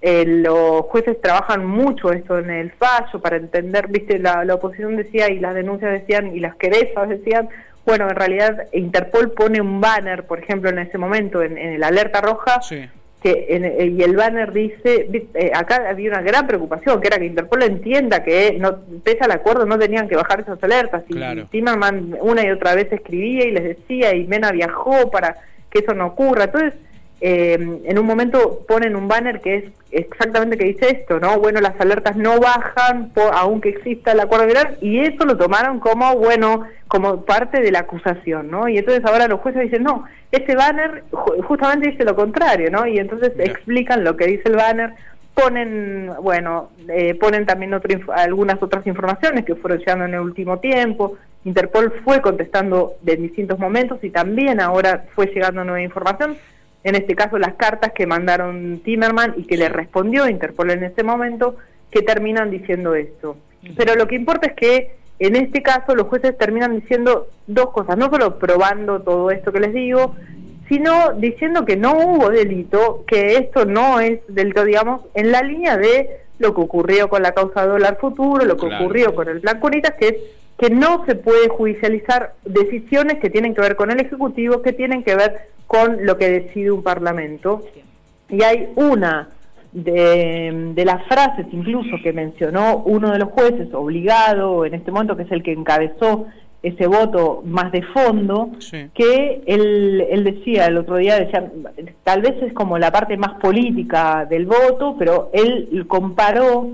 eh, 0.02 0.24
los 0.24 0.82
jueces 0.82 1.20
trabajan 1.20 1.66
mucho 1.66 2.12
esto 2.12 2.38
en 2.38 2.50
el 2.50 2.70
fallo 2.70 3.20
para 3.20 3.38
entender, 3.38 3.88
viste, 3.88 4.20
la, 4.20 4.46
oposición 4.54 4.96
decía 4.96 5.30
y 5.30 5.40
las 5.40 5.54
denuncias 5.54 5.90
decían 5.90 6.36
y 6.36 6.38
las 6.38 6.54
querellas 6.54 7.08
decían, 7.08 7.48
bueno, 7.86 8.10
en 8.10 8.16
realidad 8.16 8.66
Interpol 8.72 9.30
pone 9.30 9.60
un 9.60 9.80
banner, 9.80 10.24
por 10.24 10.40
ejemplo, 10.40 10.68
en 10.68 10.80
ese 10.80 10.98
momento, 10.98 11.40
en, 11.42 11.56
el 11.56 11.82
alerta 11.84 12.20
roja, 12.20 12.60
que 13.22 13.46
eh, 13.48 13.86
y 13.86 14.02
el 14.02 14.16
banner 14.16 14.52
dice, 14.52 15.08
eh, 15.34 15.52
acá 15.54 15.88
había 15.88 16.10
una 16.10 16.20
gran 16.20 16.48
preocupación, 16.48 17.00
que 17.00 17.06
era 17.06 17.18
que 17.18 17.26
Interpol 17.26 17.62
entienda 17.62 18.24
que 18.24 18.56
no 18.58 18.80
pese 19.04 19.22
al 19.22 19.30
acuerdo 19.30 19.64
no 19.66 19.78
tenían 19.78 20.08
que 20.08 20.16
bajar 20.16 20.40
esas 20.40 20.62
alertas, 20.62 21.04
y, 21.08 21.14
claro. 21.14 21.48
una 22.20 22.44
y 22.44 22.50
otra 22.50 22.74
vez 22.74 22.92
escribía 22.92 23.46
y 23.46 23.52
les 23.52 23.64
decía, 23.64 24.14
y 24.14 24.26
Mena 24.26 24.50
viajó 24.50 25.10
para 25.10 25.36
que 25.70 25.78
eso 25.78 25.94
no 25.94 26.08
ocurra, 26.08 26.44
entonces 26.44 26.74
eh, 27.20 27.80
en 27.84 27.98
un 27.98 28.06
momento 28.06 28.64
ponen 28.68 28.94
un 28.94 29.08
banner 29.08 29.40
que 29.40 29.56
es 29.56 29.64
exactamente 29.90 30.58
que 30.58 30.64
dice 30.64 30.90
esto, 30.90 31.18
¿no? 31.18 31.38
Bueno, 31.38 31.60
las 31.60 31.80
alertas 31.80 32.16
no 32.16 32.38
bajan 32.38 33.10
por, 33.10 33.30
aunque 33.34 33.70
exista 33.70 34.12
el 34.12 34.20
acuerdo 34.20 34.46
viral 34.46 34.76
y 34.82 35.00
eso 35.00 35.24
lo 35.24 35.36
tomaron 35.36 35.80
como, 35.80 36.16
bueno, 36.16 36.64
como 36.88 37.24
parte 37.24 37.62
de 37.62 37.72
la 37.72 37.80
acusación, 37.80 38.50
¿no? 38.50 38.68
Y 38.68 38.76
entonces 38.76 39.04
ahora 39.04 39.28
los 39.28 39.40
jueces 39.40 39.62
dicen, 39.62 39.82
no, 39.82 40.04
ese 40.30 40.54
banner 40.54 41.04
justamente 41.10 41.90
dice 41.90 42.04
lo 42.04 42.14
contrario, 42.14 42.70
¿no? 42.70 42.86
Y 42.86 42.98
entonces 42.98 43.32
explican 43.38 44.04
lo 44.04 44.16
que 44.16 44.26
dice 44.26 44.50
el 44.50 44.56
banner, 44.56 44.92
ponen, 45.32 46.10
bueno, 46.20 46.70
eh, 46.88 47.14
ponen 47.14 47.46
también 47.46 47.72
algunas 48.14 48.62
otras 48.62 48.86
informaciones 48.86 49.44
que 49.44 49.54
fueron 49.54 49.78
llegando 49.78 50.04
en 50.04 50.14
el 50.14 50.20
último 50.20 50.58
tiempo. 50.58 51.16
Interpol 51.44 51.94
fue 52.04 52.20
contestando 52.20 52.94
en 53.06 53.22
distintos 53.22 53.58
momentos 53.58 54.02
y 54.02 54.10
también 54.10 54.60
ahora 54.60 55.04
fue 55.14 55.26
llegando 55.26 55.64
nueva 55.64 55.80
información 55.80 56.36
en 56.86 56.94
este 56.94 57.16
caso 57.16 57.36
las 57.36 57.54
cartas 57.54 57.90
que 57.90 58.06
mandaron 58.06 58.80
Timerman 58.84 59.34
y 59.36 59.42
que 59.42 59.56
le 59.56 59.68
respondió 59.68 60.28
Interpol 60.28 60.70
en 60.70 60.84
ese 60.84 61.02
momento, 61.02 61.56
que 61.90 62.00
terminan 62.00 62.48
diciendo 62.48 62.94
esto. 62.94 63.36
Pero 63.76 63.96
lo 63.96 64.06
que 64.06 64.14
importa 64.14 64.46
es 64.46 64.52
que 64.54 64.94
en 65.18 65.34
este 65.34 65.62
caso 65.62 65.96
los 65.96 66.06
jueces 66.06 66.38
terminan 66.38 66.78
diciendo 66.78 67.26
dos 67.48 67.70
cosas, 67.70 67.98
no 67.98 68.08
solo 68.08 68.38
probando 68.38 69.02
todo 69.02 69.32
esto 69.32 69.50
que 69.50 69.58
les 69.58 69.74
digo, 69.74 70.14
sino 70.68 71.12
diciendo 71.14 71.64
que 71.64 71.74
no 71.74 71.98
hubo 71.98 72.30
delito, 72.30 73.02
que 73.08 73.34
esto 73.34 73.64
no 73.64 73.98
es 73.98 74.20
delito, 74.28 74.64
digamos, 74.64 75.00
en 75.14 75.32
la 75.32 75.42
línea 75.42 75.76
de 75.76 76.20
lo 76.38 76.54
que 76.54 76.60
ocurrió 76.60 77.08
con 77.08 77.20
la 77.20 77.32
causa 77.32 77.66
dólar 77.66 77.98
futuro, 77.98 78.44
lo 78.44 78.56
que 78.56 78.66
ocurrió 78.66 79.12
con 79.12 79.28
el 79.28 79.40
plan 79.40 79.58
Curitas, 79.58 79.94
que 79.94 80.06
es 80.06 80.16
que 80.56 80.70
no 80.70 81.04
se 81.04 81.16
puede 81.16 81.48
judicializar 81.48 82.34
decisiones 82.44 83.18
que 83.18 83.28
tienen 83.28 83.56
que 83.56 83.60
ver 83.60 83.74
con 83.74 83.90
el 83.90 83.98
Ejecutivo, 83.98 84.62
que 84.62 84.72
tienen 84.72 85.02
que 85.02 85.16
ver 85.16 85.55
con 85.66 86.04
lo 86.04 86.16
que 86.16 86.30
decide 86.30 86.70
un 86.70 86.82
Parlamento. 86.82 87.64
Y 88.28 88.42
hay 88.42 88.68
una 88.76 89.28
de, 89.72 90.72
de, 90.74 90.84
las 90.84 91.04
frases 91.06 91.46
incluso 91.52 91.96
que 92.02 92.12
mencionó 92.12 92.78
uno 92.78 93.12
de 93.12 93.18
los 93.18 93.28
jueces, 93.30 93.72
obligado 93.74 94.64
en 94.64 94.74
este 94.74 94.90
momento, 94.90 95.16
que 95.16 95.24
es 95.24 95.32
el 95.32 95.42
que 95.42 95.52
encabezó 95.52 96.26
ese 96.62 96.86
voto 96.86 97.42
más 97.44 97.70
de 97.70 97.82
fondo, 97.82 98.50
que 98.94 99.42
él, 99.46 100.04
él 100.10 100.24
decía 100.24 100.66
el 100.66 100.78
otro 100.78 100.96
día, 100.96 101.16
decía, 101.16 101.48
tal 102.02 102.22
vez 102.22 102.42
es 102.42 102.52
como 102.52 102.78
la 102.78 102.90
parte 102.90 103.16
más 103.16 103.34
política 103.40 104.26
del 104.28 104.46
voto, 104.46 104.96
pero 104.98 105.30
él 105.32 105.84
comparó 105.86 106.68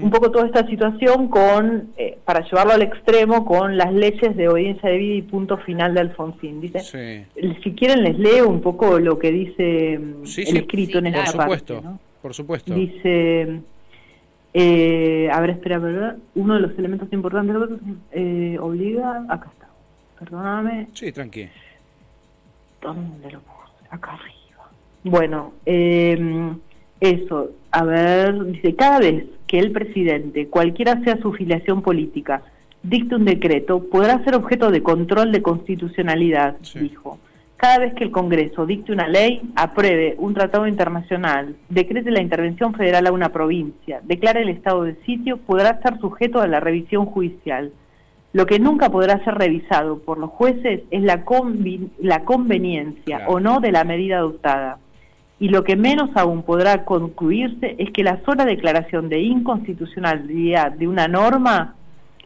un 0.00 0.10
poco 0.10 0.30
toda 0.30 0.46
esta 0.46 0.66
situación 0.66 1.28
con, 1.28 1.90
eh, 1.96 2.18
para 2.24 2.44
llevarlo 2.44 2.72
al 2.72 2.82
extremo, 2.82 3.44
con 3.44 3.76
las 3.76 3.92
leyes 3.92 4.36
de 4.36 4.48
obediencia 4.48 4.90
de 4.90 4.98
vida 4.98 5.14
y 5.16 5.22
punto 5.22 5.58
final 5.58 5.94
de 5.94 6.00
Alfonsín. 6.00 6.60
Dice, 6.60 7.26
si 7.62 7.72
quieren 7.74 8.02
les 8.02 8.18
leo 8.18 8.48
un 8.48 8.60
poco 8.60 8.98
lo 8.98 9.18
que 9.18 9.30
dice 9.30 9.98
mm, 9.98 10.24
el 10.48 10.56
escrito 10.56 10.98
en 10.98 11.06
esta 11.06 11.24
por 11.24 11.42
supuesto, 11.42 11.98
Por 12.22 12.34
supuesto. 12.34 12.74
Dice, 12.74 13.60
eh, 14.54 15.28
a 15.32 15.40
ver, 15.40 15.50
espera, 15.50 15.78
¿verdad? 15.78 16.16
Uno 16.34 16.54
de 16.54 16.60
los 16.60 16.78
elementos 16.78 17.12
importantes 17.12 17.56
eh, 18.12 18.58
obliga, 18.60 19.24
acá 19.28 19.50
está, 19.52 19.68
perdóname. 20.18 20.88
Sí, 20.92 21.10
tranqui. 21.12 21.48
¿Dónde 22.80 23.30
lo 23.30 23.40
pongo? 23.40 23.62
Acá 23.90 24.12
arriba. 24.12 24.70
Bueno, 25.04 25.52
eh, 25.66 26.52
eso, 27.00 27.50
a 27.72 27.84
ver, 27.84 28.44
dice, 28.44 28.76
cada 28.76 29.00
vez 29.00 29.24
que 29.52 29.58
el 29.58 29.70
presidente, 29.70 30.46
cualquiera 30.46 30.98
sea 31.04 31.18
su 31.18 31.34
filiación 31.34 31.82
política, 31.82 32.40
dicte 32.82 33.16
un 33.16 33.26
decreto, 33.26 33.84
podrá 33.84 34.24
ser 34.24 34.34
objeto 34.34 34.70
de 34.70 34.82
control 34.82 35.30
de 35.30 35.42
constitucionalidad, 35.42 36.56
dijo. 36.74 37.18
Cada 37.58 37.80
vez 37.80 37.92
que 37.92 38.04
el 38.04 38.10
Congreso 38.10 38.64
dicte 38.64 38.92
una 38.92 39.08
ley, 39.08 39.42
apruebe 39.54 40.14
un 40.16 40.32
tratado 40.32 40.66
internacional, 40.66 41.54
decrete 41.68 42.10
la 42.10 42.22
intervención 42.22 42.72
federal 42.72 43.06
a 43.06 43.12
una 43.12 43.28
provincia, 43.28 44.00
declare 44.04 44.40
el 44.40 44.48
estado 44.48 44.84
de 44.84 44.94
sitio, 45.04 45.36
podrá 45.36 45.72
estar 45.72 46.00
sujeto 46.00 46.40
a 46.40 46.46
la 46.46 46.58
revisión 46.58 47.04
judicial. 47.04 47.72
Lo 48.32 48.46
que 48.46 48.58
nunca 48.58 48.88
podrá 48.88 49.22
ser 49.22 49.34
revisado 49.34 49.98
por 49.98 50.16
los 50.16 50.30
jueces 50.30 50.80
es 50.90 51.02
la, 51.02 51.24
la 52.00 52.24
conveniencia 52.24 53.24
o 53.26 53.38
no 53.38 53.60
de 53.60 53.70
la 53.70 53.84
medida 53.84 54.16
adoptada 54.16 54.78
y 55.42 55.48
lo 55.48 55.64
que 55.64 55.74
menos 55.74 56.10
aún 56.14 56.44
podrá 56.44 56.84
concluirse 56.84 57.74
es 57.76 57.90
que 57.90 58.04
la 58.04 58.20
sola 58.24 58.44
declaración 58.44 59.08
de 59.08 59.22
inconstitucionalidad 59.22 60.70
de 60.70 60.86
una 60.86 61.08
norma, 61.08 61.74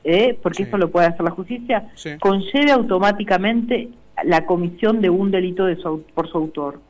eh, 0.04 0.38
porque 0.42 0.64
eso 0.64 0.76
lo 0.76 0.90
puede 0.90 1.06
hacer 1.06 1.22
la 1.22 1.30
justicia, 1.30 1.88
conlleve 2.20 2.72
automáticamente 2.72 3.88
la 4.22 4.44
comisión 4.44 5.00
de 5.00 5.08
un 5.08 5.30
delito 5.30 5.64
de 5.64 5.76
por 6.12 6.28
su 6.28 6.36
autor. 6.36 6.80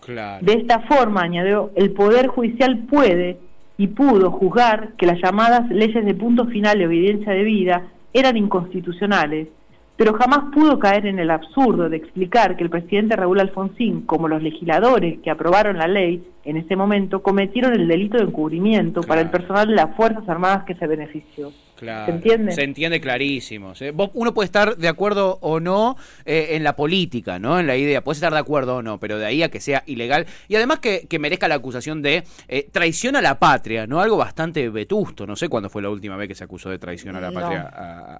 De 0.40 0.52
esta 0.54 0.80
forma, 0.80 1.23
añadió, 1.23 1.71
el 1.76 1.92
Poder 1.92 2.26
Judicial 2.26 2.76
puede 2.90 3.38
y 3.78 3.87
pudo 3.87 4.33
juzgar 4.33 4.95
que 4.99 5.06
las 5.06 5.23
llamadas 5.23 5.71
leyes 5.71 6.04
de 6.04 6.14
punto 6.14 6.47
final 6.47 6.78
de 6.78 6.85
evidencia 6.87 7.35
de 7.35 7.45
vida 7.45 7.85
eran 8.12 8.37
inconstitucionales 8.37 9.47
pero 9.96 10.14
jamás 10.14 10.52
pudo 10.52 10.78
caer 10.78 11.06
en 11.06 11.18
el 11.18 11.30
absurdo 11.30 11.88
de 11.88 11.96
explicar 11.96 12.56
que 12.56 12.64
el 12.64 12.70
presidente 12.70 13.16
Raúl 13.16 13.40
Alfonsín, 13.40 14.02
como 14.02 14.28
los 14.28 14.42
legisladores 14.42 15.18
que 15.20 15.30
aprobaron 15.30 15.78
la 15.78 15.88
ley 15.88 16.22
en 16.46 16.56
ese 16.56 16.76
momento, 16.76 17.22
cometieron 17.22 17.74
el 17.74 17.88
delito 17.88 18.18
de 18.18 18.24
encubrimiento 18.24 19.02
para 19.02 19.20
el 19.20 19.30
personal 19.30 19.66
de 19.66 19.74
las 19.74 19.96
Fuerzas 19.96 20.28
Armadas 20.28 20.64
que 20.64 20.76
se 20.76 20.86
benefició. 20.86 21.52
¿Se 21.78 22.10
entiende? 22.10 22.52
Se 22.52 22.62
entiende 22.62 23.00
clarísimo. 23.00 23.74
Uno 24.14 24.32
puede 24.32 24.46
estar 24.46 24.76
de 24.76 24.88
acuerdo 24.88 25.38
o 25.42 25.60
no 25.60 25.96
eh, 26.24 26.48
en 26.52 26.64
la 26.64 26.74
política, 26.74 27.38
¿no? 27.38 27.60
En 27.60 27.66
la 27.66 27.76
idea. 27.76 28.02
Puede 28.02 28.14
estar 28.14 28.32
de 28.32 28.38
acuerdo 28.38 28.76
o 28.76 28.82
no, 28.82 28.98
pero 28.98 29.18
de 29.18 29.26
ahí 29.26 29.42
a 29.42 29.50
que 29.50 29.60
sea 29.60 29.82
ilegal. 29.86 30.26
Y 30.48 30.56
además 30.56 30.78
que, 30.78 31.06
merezca 31.18 31.48
la 31.48 31.56
acusación 31.56 32.02
de 32.02 32.24
eh, 32.48 32.68
traición 32.70 33.16
a 33.16 33.22
la 33.22 33.38
patria, 33.38 33.86
¿no? 33.86 34.00
Algo 34.00 34.16
bastante 34.16 34.68
vetusto. 34.68 35.26
No 35.26 35.36
sé 35.36 35.48
cuándo 35.48 35.68
fue 35.68 35.82
la 35.82 35.90
última 35.90 36.16
vez 36.16 36.28
que 36.28 36.34
se 36.34 36.44
acusó 36.44 36.70
de 36.70 36.78
traición 36.78 37.16
a 37.16 37.20
la 37.20 37.32
patria 37.32 37.70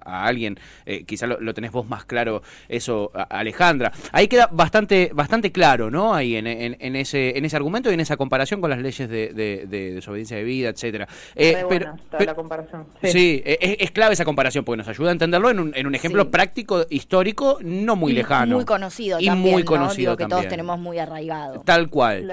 a, 0.03 0.25
alguien. 0.25 0.59
Eh, 0.85 1.03
quizá 1.05 1.27
lo, 1.27 1.53
tenés 1.53 1.71
vos 1.71 1.87
más 1.87 2.05
claro 2.05 2.41
eso, 2.67 3.11
Alejandra. 3.29 3.91
Ahí 4.11 4.27
queda 4.27 4.49
bastante, 4.51 5.11
bastante 5.13 5.51
claro, 5.51 5.89
¿no? 5.89 6.13
Ahí 6.13 6.35
en, 6.35 6.47
ese, 6.95 7.37
en 7.37 7.45
ese 7.45 7.55
argumento 7.55 7.89
y 7.89 7.93
en 7.93 7.99
esa 7.99 8.16
comparación 8.17 8.61
con 8.61 8.69
las 8.69 8.79
leyes 8.79 9.09
de, 9.09 9.33
de, 9.33 9.91
desobediencia 9.93 10.37
de 10.37 10.43
vida, 10.43 10.69
etcétera. 10.69 11.07
pero, 11.35 11.95
la 12.19 12.35
comparación. 12.35 12.85
sí 13.03 13.41
es, 13.45 13.91
clave 13.91 14.13
esa 14.13 14.25
comparación 14.25 14.65
porque 14.65 14.77
nos 14.77 14.87
ayuda 14.87 15.09
a 15.09 15.11
entenderlo 15.13 15.49
en 15.49 15.59
un, 15.59 15.75
en 15.75 15.87
un 15.87 15.95
ejemplo 15.95 16.29
práctico, 16.29 16.85
histórico, 16.89 17.57
no 17.61 17.95
muy 17.95 18.13
lejano. 18.13 18.55
Muy 18.55 18.65
conocido 18.65 19.19
y 19.19 19.29
muy 19.29 19.63
conocido 19.63 20.17
que 20.17 20.25
todos 20.25 20.47
tenemos 20.47 20.79
muy 20.79 20.99
arraigado. 20.99 21.61
Tal 21.61 21.89
cual. 21.89 22.31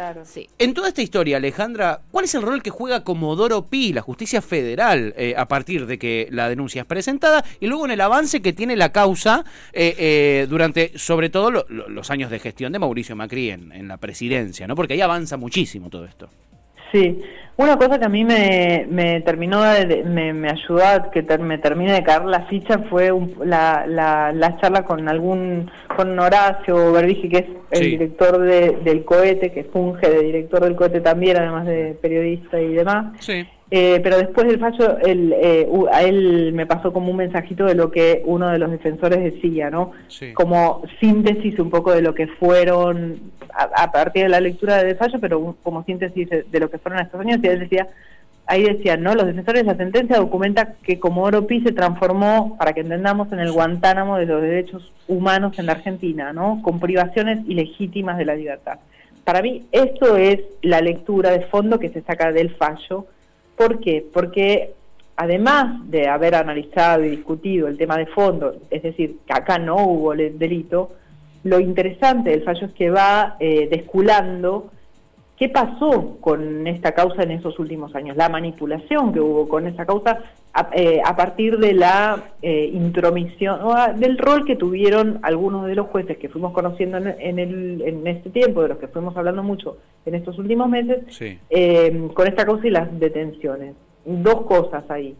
En 0.58 0.74
toda 0.74 0.88
esta 0.88 1.02
historia, 1.02 1.36
Alejandra, 1.36 2.00
¿cuál 2.10 2.24
es 2.24 2.34
el 2.34 2.42
rol 2.42 2.62
que 2.62 2.70
juega 2.70 3.04
Comodoro 3.04 3.66
Pi, 3.66 3.92
la 3.92 4.02
justicia 4.02 4.42
federal, 4.42 5.14
eh, 5.16 5.34
a 5.36 5.46
partir 5.48 5.86
de 5.86 5.98
que 5.98 6.28
la 6.30 6.48
denuncia 6.48 6.82
es 6.82 6.86
presentada 6.86 7.44
y 7.60 7.66
luego 7.66 7.84
en 7.84 7.92
el 7.92 8.00
avance 8.00 8.42
que 8.42 8.52
tiene 8.52 8.76
la 8.76 8.92
causa 8.92 9.44
eh, 9.72 9.94
eh, 9.98 10.46
durante, 10.48 10.98
sobre 10.98 11.30
todo, 11.30 11.50
los 11.50 12.10
años 12.10 12.30
de 12.30 12.38
gestión 12.38 12.72
de 12.72 12.78
Mauricio 12.78 13.16
Macri 13.16 13.50
en, 13.50 13.72
en 13.72 13.88
la 13.88 13.96
presidencia, 13.98 14.66
¿no? 14.66 14.74
Porque 14.74 14.94
ahí 14.94 15.00
avanza 15.00 15.36
muchísimo 15.36 15.73
todo 15.90 16.04
esto. 16.04 16.28
Sí, 16.92 17.20
una 17.56 17.76
cosa 17.76 17.98
que 17.98 18.04
a 18.04 18.08
mí 18.08 18.24
me, 18.24 18.86
me 18.88 19.20
terminó, 19.20 19.62
de, 19.62 20.04
me, 20.04 20.32
me, 20.32 20.50
ayudó 20.50 20.84
a 20.84 21.10
que 21.10 21.22
me 21.38 21.58
termine 21.58 21.92
de 21.92 22.02
caer 22.02 22.24
la 22.24 22.42
ficha 22.42 22.78
fue 22.90 23.12
la, 23.44 23.84
la, 23.86 24.32
la, 24.32 24.56
charla 24.58 24.84
con 24.84 25.08
algún, 25.08 25.70
con 25.96 26.18
Horacio 26.18 26.92
Verdije, 26.92 27.28
que 27.28 27.38
es 27.38 27.80
el 27.80 27.90
director 27.90 28.38
de, 28.38 28.76
del 28.84 29.04
cohete, 29.04 29.52
que 29.52 29.64
funge 29.64 30.08
de 30.08 30.22
director 30.22 30.62
del 30.62 30.76
cohete 30.76 31.00
también, 31.00 31.36
además 31.36 31.66
de 31.66 31.96
periodista 32.00 32.60
y 32.60 32.74
demás. 32.74 33.06
Sí. 33.20 33.44
Eh, 33.70 34.00
pero 34.02 34.18
después 34.18 34.46
del 34.46 34.60
fallo, 34.60 34.98
él, 34.98 35.34
eh, 35.36 35.66
a 35.90 36.02
él 36.02 36.52
me 36.52 36.66
pasó 36.66 36.92
como 36.92 37.10
un 37.10 37.16
mensajito 37.16 37.64
de 37.64 37.74
lo 37.74 37.90
que 37.90 38.22
uno 38.26 38.48
de 38.48 38.58
los 38.58 38.70
defensores 38.70 39.22
decía, 39.22 39.70
¿no? 39.70 39.92
Como 40.34 40.82
síntesis 41.00 41.58
un 41.58 41.70
poco 41.70 41.92
de 41.92 42.02
lo 42.02 42.14
que 42.14 42.26
fueron, 42.26 43.32
a, 43.52 43.90
partir 43.90 44.24
de 44.24 44.28
la 44.28 44.40
lectura 44.40 44.82
del 44.82 44.96
fallo, 44.96 45.18
pero 45.20 45.56
como 45.62 45.84
síntesis 45.84 46.28
de, 46.28 46.60
lo 46.60 46.70
que 46.70 46.78
fueron 46.78 47.00
estos 47.00 47.20
años, 47.20 47.40
y 47.42 47.46
él 47.46 47.60
decía, 47.60 47.88
ahí 48.46 48.64
decía, 48.64 48.96
¿no? 48.96 49.14
Los 49.14 49.26
defensores 49.26 49.62
de 49.62 49.72
la 49.72 49.76
sentencia 49.76 50.18
documenta 50.18 50.74
que 50.82 51.00
como 51.00 51.30
Pi 51.46 51.62
se 51.62 51.72
transformó, 51.72 52.56
para 52.58 52.74
que 52.74 52.80
entendamos, 52.80 53.32
en 53.32 53.38
el 53.38 53.52
Guantánamo 53.52 54.18
de 54.18 54.26
los 54.26 54.42
derechos 54.42 54.92
humanos 55.08 55.58
en 55.58 55.66
la 55.66 55.72
Argentina, 55.72 56.32
¿no? 56.32 56.60
Con 56.62 56.80
privaciones 56.80 57.40
ilegítimas 57.48 58.18
de 58.18 58.26
la 58.26 58.34
libertad. 58.34 58.78
Para 59.24 59.40
mí, 59.40 59.64
esto 59.72 60.16
es 60.18 60.40
la 60.60 60.82
lectura 60.82 61.30
de 61.30 61.46
fondo 61.46 61.78
que 61.78 61.88
se 61.88 62.02
saca 62.02 62.30
del 62.30 62.54
fallo 62.56 63.06
¿Por 63.56 63.80
qué? 63.80 64.04
Porque 64.12 64.74
además 65.16 65.88
de 65.90 66.08
haber 66.08 66.34
analizado 66.34 67.04
y 67.04 67.10
discutido 67.10 67.68
el 67.68 67.78
tema 67.78 67.96
de 67.96 68.06
fondo, 68.06 68.56
es 68.70 68.82
decir, 68.82 69.18
que 69.26 69.32
acá 69.32 69.58
no 69.58 69.76
hubo 69.76 70.14
delito, 70.14 70.92
lo 71.44 71.60
interesante 71.60 72.30
del 72.30 72.42
fallo 72.42 72.66
es 72.66 72.72
que 72.72 72.90
va 72.90 73.36
eh, 73.38 73.68
desculando 73.70 74.70
qué 75.38 75.48
pasó 75.48 76.16
con 76.20 76.66
esta 76.66 76.92
causa 76.92 77.22
en 77.22 77.32
esos 77.32 77.58
últimos 77.58 77.94
años, 77.94 78.16
la 78.16 78.28
manipulación 78.28 79.12
que 79.12 79.20
hubo 79.20 79.48
con 79.48 79.66
esa 79.66 79.84
causa 79.84 80.18
a, 80.52 80.70
eh, 80.72 81.02
partir 81.16 81.58
de 81.58 81.74
la 81.74 82.22
eh, 82.40 82.70
intromisión, 82.72 83.60
o 83.62 83.74
del 83.94 84.16
rol 84.18 84.44
que 84.44 84.54
tuvieron 84.54 85.18
algunos 85.22 85.66
de 85.66 85.74
los 85.74 85.86
jueces 85.88 86.18
que 86.18 86.28
fuimos 86.28 86.52
conociendo 86.52 86.98
en, 86.98 87.38
el, 87.38 87.82
en 87.84 88.06
este 88.06 88.30
tiempo, 88.30 88.62
de 88.62 88.68
los 88.68 88.78
que 88.78 88.86
fuimos 88.86 89.16
hablando 89.16 89.42
mucho 89.42 89.78
en 90.06 90.14
estos 90.14 90.38
últimos 90.38 90.68
meses, 90.68 90.98
eh, 91.50 92.08
con 92.14 92.28
esta 92.28 92.44
causa 92.44 92.66
y 92.66 92.70
las 92.70 92.98
detenciones. 93.00 93.74
Dos 94.04 94.42
cosas 94.42 94.84
ahí. 94.90 95.16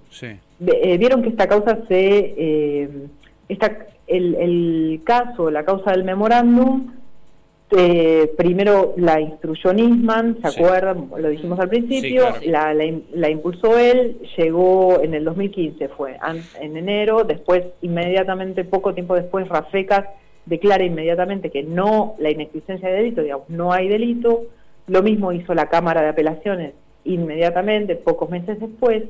Vieron 0.61 1.23
que 1.23 1.31
esta 1.31 1.49
causa 1.49 1.79
se... 1.89 3.09
Esta, 3.49 3.77
el, 4.07 4.35
el 4.35 5.01
caso, 5.05 5.51
la 5.51 5.65
causa 5.65 5.91
del 5.91 6.05
memorándum, 6.05 6.93
eh, 7.77 8.33
primero 8.37 8.95
la 8.97 9.21
instruyó 9.21 9.73
Nisman, 9.73 10.39
¿se 10.41 10.49
acuerdan? 10.49 11.11
Lo 11.17 11.29
dijimos 11.29 11.59
al 11.59 11.69
principio, 11.69 12.29
la, 12.45 12.73
la, 12.75 13.31
impulsó 13.31 13.79
él, 13.79 14.19
llegó 14.37 15.01
en 15.01 15.15
el 15.15 15.25
2015, 15.25 15.89
fue 15.89 16.19
en 16.61 16.77
enero, 16.77 17.25
después 17.25 17.65
inmediatamente, 17.83 18.65
poco 18.65 18.95
tiempo 18.95 19.15
después, 19.15 19.49
Rafecas 19.49 20.07
declara 20.47 20.85
inmediatamente 20.85 21.51
que 21.51 21.63
no, 21.63 22.15
la 22.19 22.31
inexistencia 22.31 22.89
de 22.89 22.97
delito, 22.97 23.23
digamos, 23.23 23.49
no 23.49 23.73
hay 23.73 23.89
delito, 23.89 24.45
lo 24.87 25.03
mismo 25.03 25.33
hizo 25.33 25.55
la 25.55 25.69
Cámara 25.69 26.03
de 26.03 26.09
Apelaciones 26.09 26.75
inmediatamente, 27.05 27.97
pocos 27.97 28.31
meses 28.31 28.61
después, 28.61 29.05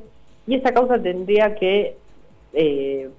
y 0.47 0.55
esa 0.55 0.73
causa 0.73 0.99
tendría 0.99 1.55
que 1.55 1.97
eh, 2.55 3.11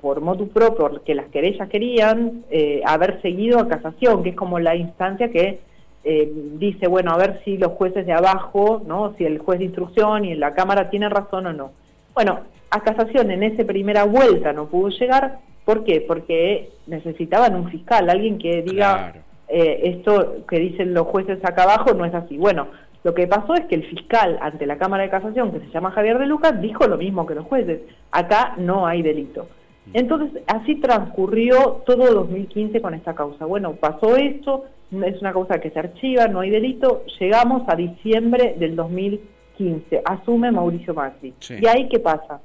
por 0.00 0.20
motu 0.20 0.48
propio, 0.48 1.02
que 1.04 1.14
las 1.14 1.26
querellas 1.26 1.68
querían, 1.68 2.44
eh, 2.50 2.82
haber 2.84 3.20
seguido 3.22 3.58
a 3.58 3.68
casación, 3.68 4.22
que 4.22 4.30
es 4.30 4.36
como 4.36 4.58
la 4.58 4.74
instancia 4.74 5.30
que 5.30 5.60
eh, 6.02 6.32
dice, 6.54 6.86
bueno, 6.86 7.12
a 7.12 7.18
ver 7.18 7.42
si 7.44 7.58
los 7.58 7.72
jueces 7.72 8.06
de 8.06 8.12
abajo, 8.12 8.82
¿no? 8.86 9.14
si 9.18 9.24
el 9.24 9.38
juez 9.38 9.58
de 9.58 9.66
instrucción 9.66 10.24
y 10.24 10.32
en 10.32 10.40
la 10.40 10.54
Cámara 10.54 10.88
tienen 10.88 11.10
razón 11.10 11.46
o 11.46 11.52
no. 11.52 11.72
Bueno, 12.14 12.40
A 12.70 12.80
casación 12.82 13.30
en 13.30 13.42
esa 13.42 13.64
primera 13.64 14.04
vuelta 14.04 14.52
no 14.52 14.66
pudo 14.66 14.90
llegar. 14.90 15.40
¿Por 15.64 15.84
qué? 15.84 16.00
Porque 16.00 16.70
necesitaban 16.86 17.56
un 17.56 17.68
fiscal, 17.68 18.08
alguien 18.08 18.38
que 18.38 18.62
diga 18.62 19.12
eh, 19.48 19.80
esto 19.84 20.46
que 20.48 20.60
dicen 20.60 20.94
los 20.94 21.08
jueces 21.08 21.44
acá 21.44 21.64
abajo 21.64 21.92
no 21.94 22.04
es 22.04 22.14
así. 22.14 22.38
Bueno, 22.38 22.68
lo 23.02 23.14
que 23.14 23.26
pasó 23.26 23.54
es 23.54 23.64
que 23.66 23.76
el 23.76 23.84
fiscal 23.84 24.38
ante 24.42 24.66
la 24.66 24.76
Cámara 24.76 25.04
de 25.04 25.10
Casación, 25.10 25.52
que 25.52 25.60
se 25.60 25.70
llama 25.70 25.90
Javier 25.90 26.18
de 26.18 26.26
Lucas, 26.26 26.60
dijo 26.60 26.86
lo 26.86 26.98
mismo 26.98 27.26
que 27.26 27.34
los 27.34 27.46
jueces. 27.46 27.80
Acá 28.10 28.54
no 28.58 28.86
hay 28.86 29.02
delito. 29.02 29.48
Entonces, 29.92 30.42
así 30.46 30.76
transcurrió 30.76 31.82
todo 31.86 32.12
2015 32.12 32.80
con 32.80 32.94
esta 32.94 33.14
causa. 33.14 33.46
Bueno, 33.46 33.72
pasó 33.72 34.16
esto, 34.16 34.66
es 34.92 35.20
una 35.20 35.32
causa 35.32 35.60
que 35.60 35.70
se 35.70 35.78
archiva, 35.78 36.28
no 36.28 36.40
hay 36.40 36.50
delito, 36.50 37.04
llegamos 37.18 37.62
a 37.68 37.74
diciembre 37.74 38.54
del 38.58 38.76
2015, 38.76 40.02
asume 40.04 40.52
Mauricio 40.52 40.94
Macri. 40.94 41.34
¿Y 41.48 41.66
ahí 41.66 41.88
qué 41.88 41.98
pasa? 41.98 42.40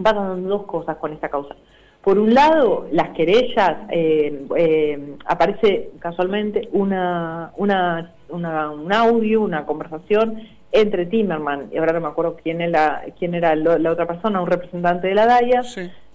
Pasan 0.00 0.46
dos 0.46 0.64
cosas 0.64 0.96
con 0.98 1.12
esta 1.12 1.28
causa. 1.28 1.56
Por 2.08 2.18
un 2.18 2.32
lado, 2.32 2.88
las 2.90 3.10
querellas, 3.10 3.80
eh, 3.90 4.46
eh, 4.56 5.16
aparece 5.26 5.90
casualmente 5.98 6.70
una, 6.72 7.52
una, 7.58 8.14
un 8.30 8.92
audio, 8.94 9.42
una 9.42 9.66
conversación 9.66 10.40
entre 10.72 11.04
Timerman, 11.04 11.68
y 11.70 11.76
ahora 11.76 11.92
no 11.92 12.00
me 12.00 12.06
acuerdo 12.06 12.38
quién 12.42 12.62
era, 12.62 13.02
quién 13.18 13.34
era 13.34 13.54
la 13.54 13.92
otra 13.92 14.06
persona, 14.06 14.40
un 14.40 14.46
representante 14.46 15.08
de 15.08 15.14
la 15.14 15.26
DAIA, 15.26 15.60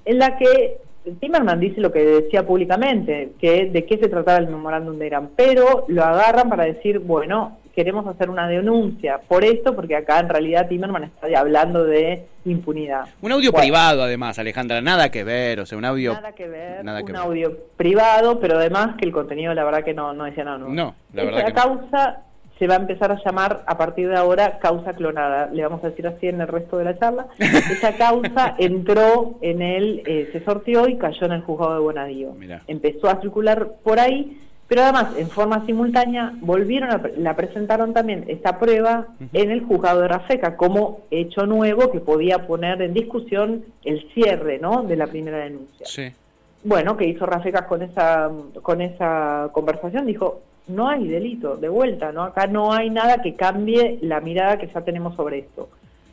en 0.06 0.18
la 0.18 0.36
que 0.36 0.80
Timerman 1.20 1.60
dice 1.60 1.80
lo 1.80 1.92
que 1.92 2.04
decía 2.04 2.44
públicamente, 2.44 3.34
que 3.40 3.70
de 3.70 3.86
qué 3.86 4.00
se 4.00 4.10
trataba 4.10 4.40
el 4.40 4.48
memorándum 4.48 4.98
de 4.98 5.06
Irán, 5.06 5.30
pero 5.36 5.86
lo 5.90 6.04
agarran 6.04 6.50
para 6.50 6.64
decir, 6.64 6.98
bueno, 6.98 7.60
queremos 7.76 8.06
hacer 8.08 8.30
una 8.30 8.48
denuncia 8.48 9.20
por 9.28 9.44
esto, 9.44 9.76
porque 9.76 9.96
acá 9.96 10.20
en 10.20 10.30
realidad 10.30 10.68
Timerman 10.68 11.06
está 11.06 11.28
hablando 11.38 11.84
de 11.84 12.26
impunidad. 12.46 13.06
Un 13.22 13.32
audio 13.32 13.52
privado 13.52 14.04
además, 14.04 14.38
Alejandra, 14.40 14.82
nada 14.82 15.10
que 15.10 15.24
ver, 15.24 15.60
o 15.60 15.66
sea, 15.66 15.78
un 15.78 15.86
audio... 15.86 16.14
Nada 16.14 16.34
que 16.34 16.48
ver, 16.48 16.82
un 16.82 17.16
audio 17.16 17.58
privado, 17.76 18.40
pero 18.40 18.58
además 18.58 18.96
que 18.98 19.06
el 19.06 19.12
contenido 19.12 19.54
la 19.54 19.64
verdad 19.64 19.84
que 19.84 19.94
no, 19.94 20.14
no 20.14 20.26
decía 20.26 20.44
nada. 20.44 20.60
No, 20.60 20.96
la 21.14 21.24
verdad 21.24 21.46
que 21.46 21.54
causa 21.54 22.24
se 22.60 22.68
va 22.68 22.76
a 22.76 22.78
empezar 22.78 23.12
a 23.12 23.22
llamar 23.24 23.64
a 23.66 23.78
partir 23.78 24.08
de 24.08 24.16
ahora 24.16 24.60
causa 24.60 24.94
clonada, 24.94 25.48
le 25.48 25.64
vamos 25.64 25.84
a 25.84 25.90
decir 25.90 26.08
así 26.08 26.28
en 26.28 26.42
el 26.42 26.48
resto 26.48 26.78
de 26.78 26.86
la 26.86 26.98
charla. 26.98 27.28
Esa 27.40 27.96
causa 27.98 28.56
entró 28.58 29.36
en 29.42 29.62
él, 29.62 30.04
eh, 30.06 30.30
se 30.32 30.44
sorteó 30.44 30.88
y 30.88 30.98
cayó 30.98 31.26
en 31.26 31.34
el 31.34 31.42
juzgado 31.42 31.74
de 31.74 31.80
Bonadío. 31.80 32.36
Empezó 32.68 33.10
a 33.10 33.20
circular 33.20 33.68
por 33.84 34.00
ahí, 34.00 34.40
pero 34.74 34.86
además 34.86 35.16
en 35.18 35.30
forma 35.30 35.64
simultánea 35.68 36.34
volvieron 36.42 36.90
a, 36.90 37.00
la 37.16 37.36
presentaron 37.36 37.94
también 37.94 38.26
esta 38.28 38.58
prueba 38.58 39.06
en 39.32 39.52
el 39.52 39.62
juzgado 39.62 40.02
de 40.02 40.08
Rafeca 40.08 40.58
como 40.58 41.02
hecho 41.12 41.46
nuevo 41.46 41.92
que 41.92 42.00
podía 42.00 42.48
poner 42.48 42.82
en 42.82 42.92
discusión 42.92 43.66
el 43.84 44.10
cierre 44.16 44.58
¿no? 44.58 44.82
de 44.82 44.96
la 44.96 45.06
primera 45.06 45.38
denuncia. 45.38 46.16
Bueno, 46.64 46.98
que 46.98 47.06
hizo 47.06 47.28
Rafeca 47.28 47.68
con 47.68 47.84
esa, 47.84 48.32
con 48.64 48.82
esa 48.82 49.50
conversación, 49.52 50.08
dijo, 50.08 50.42
no 50.68 50.90
hay 50.90 51.08
delito, 51.08 51.56
de 51.56 51.70
vuelta, 51.70 52.12
¿no? 52.12 52.24
Acá 52.24 52.48
no 52.48 52.74
hay 52.74 52.90
nada 52.90 53.22
que 53.22 53.36
cambie 53.36 54.00
la 54.02 54.22
mirada 54.22 54.58
que 54.58 54.72
ya 54.74 54.82
tenemos 54.82 55.16
sobre 55.16 55.38
esto. 55.38 55.70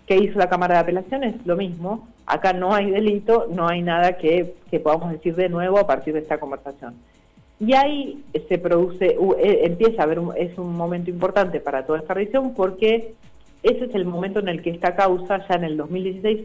¿Qué 0.07 0.19
hizo 0.19 0.39
la 0.39 0.51
Cámara 0.51 0.75
de 0.75 0.81
Apelaciones? 0.81 1.37
Lo 1.47 1.57
mismo. 1.57 2.09
Acá 2.27 2.53
no 2.53 2.75
hay 2.75 2.91
delito, 2.91 3.47
no 3.51 3.69
hay 3.69 3.81
nada 3.81 4.19
que, 4.19 4.55
podamos 4.83 5.13
decir 5.13 5.35
de 5.35 5.49
nuevo 5.49 5.79
a 5.79 5.87
partir 5.87 6.13
de 6.13 6.21
esta 6.21 6.39
conversación. 6.39 6.97
Y 7.61 7.75
ahí 7.75 8.25
se 8.49 8.59
produce, 8.59 9.19
e, 9.39 9.67
empieza 9.67 10.03
a 10.03 10.05
haber, 10.05 10.21
es 10.37 10.57
un 10.57 10.75
momento 10.75 11.11
importante 11.11 11.61
para 11.61 11.85
toda 11.85 11.99
esta 11.99 12.15
revisión 12.15 12.55
porque 12.55 13.13
ese 13.63 13.85
es 13.85 13.95
el 13.95 14.07
momento 14.07 14.41
en 14.41 14.49
el 14.49 14.63
que 14.63 14.71
esta 14.71 14.97
causa 14.97 15.47
ya 15.47 15.57
en 15.57 15.65
el 15.65 15.77
2016 15.77 16.41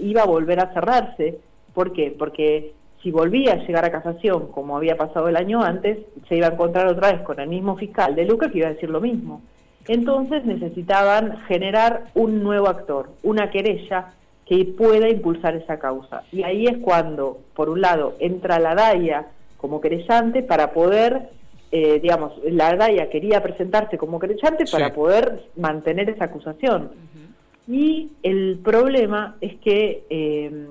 iba 0.00 0.22
a 0.22 0.26
volver 0.26 0.58
a 0.58 0.72
cerrarse. 0.72 1.38
¿Por 1.72 1.92
qué? 1.92 2.14
Porque 2.18 2.72
si 3.02 3.12
volvía 3.12 3.52
a 3.52 3.66
llegar 3.66 3.84
a 3.84 3.92
casación, 3.92 4.48
como 4.48 4.76
había 4.76 4.96
pasado 4.96 5.28
el 5.28 5.36
año 5.36 5.62
antes, 5.62 5.98
se 6.28 6.36
iba 6.36 6.48
a 6.48 6.52
encontrar 6.52 6.88
otra 6.88 7.12
vez 7.12 7.22
con 7.22 7.38
el 7.38 7.48
mismo 7.48 7.76
fiscal 7.76 8.16
de 8.16 8.24
Lucas 8.24 8.50
que 8.50 8.58
iba 8.58 8.66
a 8.66 8.72
decir 8.72 8.90
lo 8.90 9.00
mismo. 9.00 9.40
Entonces 9.86 10.44
necesitaban 10.44 11.38
generar 11.46 12.06
un 12.14 12.42
nuevo 12.42 12.68
actor, 12.68 13.10
una 13.22 13.50
querella 13.50 14.12
que 14.44 14.64
pueda 14.64 15.08
impulsar 15.08 15.54
esa 15.54 15.78
causa. 15.78 16.24
Y 16.32 16.42
ahí 16.42 16.66
es 16.66 16.78
cuando, 16.78 17.38
por 17.54 17.68
un 17.68 17.80
lado, 17.80 18.14
entra 18.18 18.58
la 18.58 18.74
DAIA 18.74 19.28
como 19.58 19.80
querellante 19.80 20.42
para 20.42 20.72
poder, 20.72 21.28
eh, 21.70 22.00
digamos, 22.00 22.32
la 22.44 22.74
DAIA 22.74 23.10
quería 23.10 23.42
presentarse 23.42 23.98
como 23.98 24.18
querellante 24.18 24.64
para 24.72 24.94
poder 24.94 25.44
mantener 25.56 26.08
esa 26.08 26.24
acusación. 26.24 26.92
Y 27.66 28.12
el 28.22 28.58
problema 28.62 29.36
es 29.40 29.56
que... 29.56 30.04
Eh, 30.08 30.66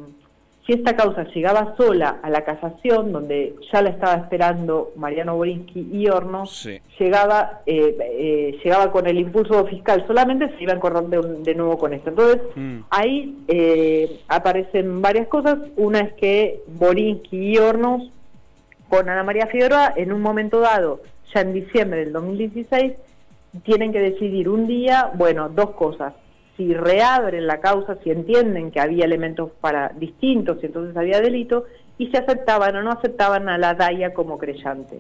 si 0.68 0.74
esta 0.74 0.98
causa 0.98 1.24
llegaba 1.34 1.76
sola 1.78 2.20
a 2.22 2.30
la 2.30 2.44
casación, 2.44 3.14
donde 3.14 3.56
ya 3.72 3.82
la 3.82 3.90
estaba 3.90 4.16
esperando 4.16 4.92
Mariano 4.98 5.38
Borinsky 5.38 5.88
y 5.94 6.10
Hornos, 6.10 6.68
llegaba, 7.00 7.62
eh, 7.66 7.98
eh, 8.02 8.60
llegaba 8.62 8.92
con 8.92 9.08
el 9.08 9.18
impulso 9.18 9.66
fiscal 9.66 10.04
solamente, 10.06 10.50
se 10.58 10.64
iba 10.64 10.74
a 10.74 10.76
encontrar 10.76 11.06
de, 11.06 11.56
nuevo 11.56 11.78
con 11.78 11.94
esto. 11.94 12.10
Entonces, 12.10 12.42
mm. 12.54 12.80
ahí 12.90 13.38
eh, 13.48 14.20
aparecen 14.28 15.02
varias 15.02 15.28
cosas. 15.30 15.58
Una 15.78 16.02
es 16.02 16.14
que 16.16 16.60
Borinsky 16.68 17.54
y 17.54 17.58
Hornos, 17.58 18.12
con 18.90 19.10
Ana 19.10 19.24
María 19.24 19.48
Figueroa, 19.48 19.94
en 19.96 20.12
un 20.12 20.22
momento 20.22 20.60
dado, 20.60 21.02
ya 21.34 21.42
en 21.42 21.54
diciembre 21.54 22.02
del 22.02 22.14
2016, 22.14 22.94
tienen 23.64 23.92
que 23.92 24.00
decidir 24.00 24.50
un 24.50 24.68
día, 24.68 25.12
bueno, 25.16 25.50
dos 25.50 25.72
cosas 25.72 26.14
si 26.58 26.74
reabren 26.74 27.46
la 27.46 27.60
causa, 27.60 27.98
si 28.04 28.10
entienden 28.10 28.72
que 28.72 28.80
había 28.80 29.06
elementos 29.06 29.52
para 29.62 29.90
distintos 29.90 30.58
y 30.62 30.66
entonces 30.66 30.98
había 30.98 31.22
delito, 31.22 31.66
y 32.00 32.08
si 32.08 32.18
aceptaban 32.18 32.76
o 32.76 32.82
no 32.82 32.92
aceptaban 32.92 33.48
a 33.48 33.58
la 33.58 33.76
DAIA 33.76 34.14
como 34.14 34.38
creyente. 34.38 35.00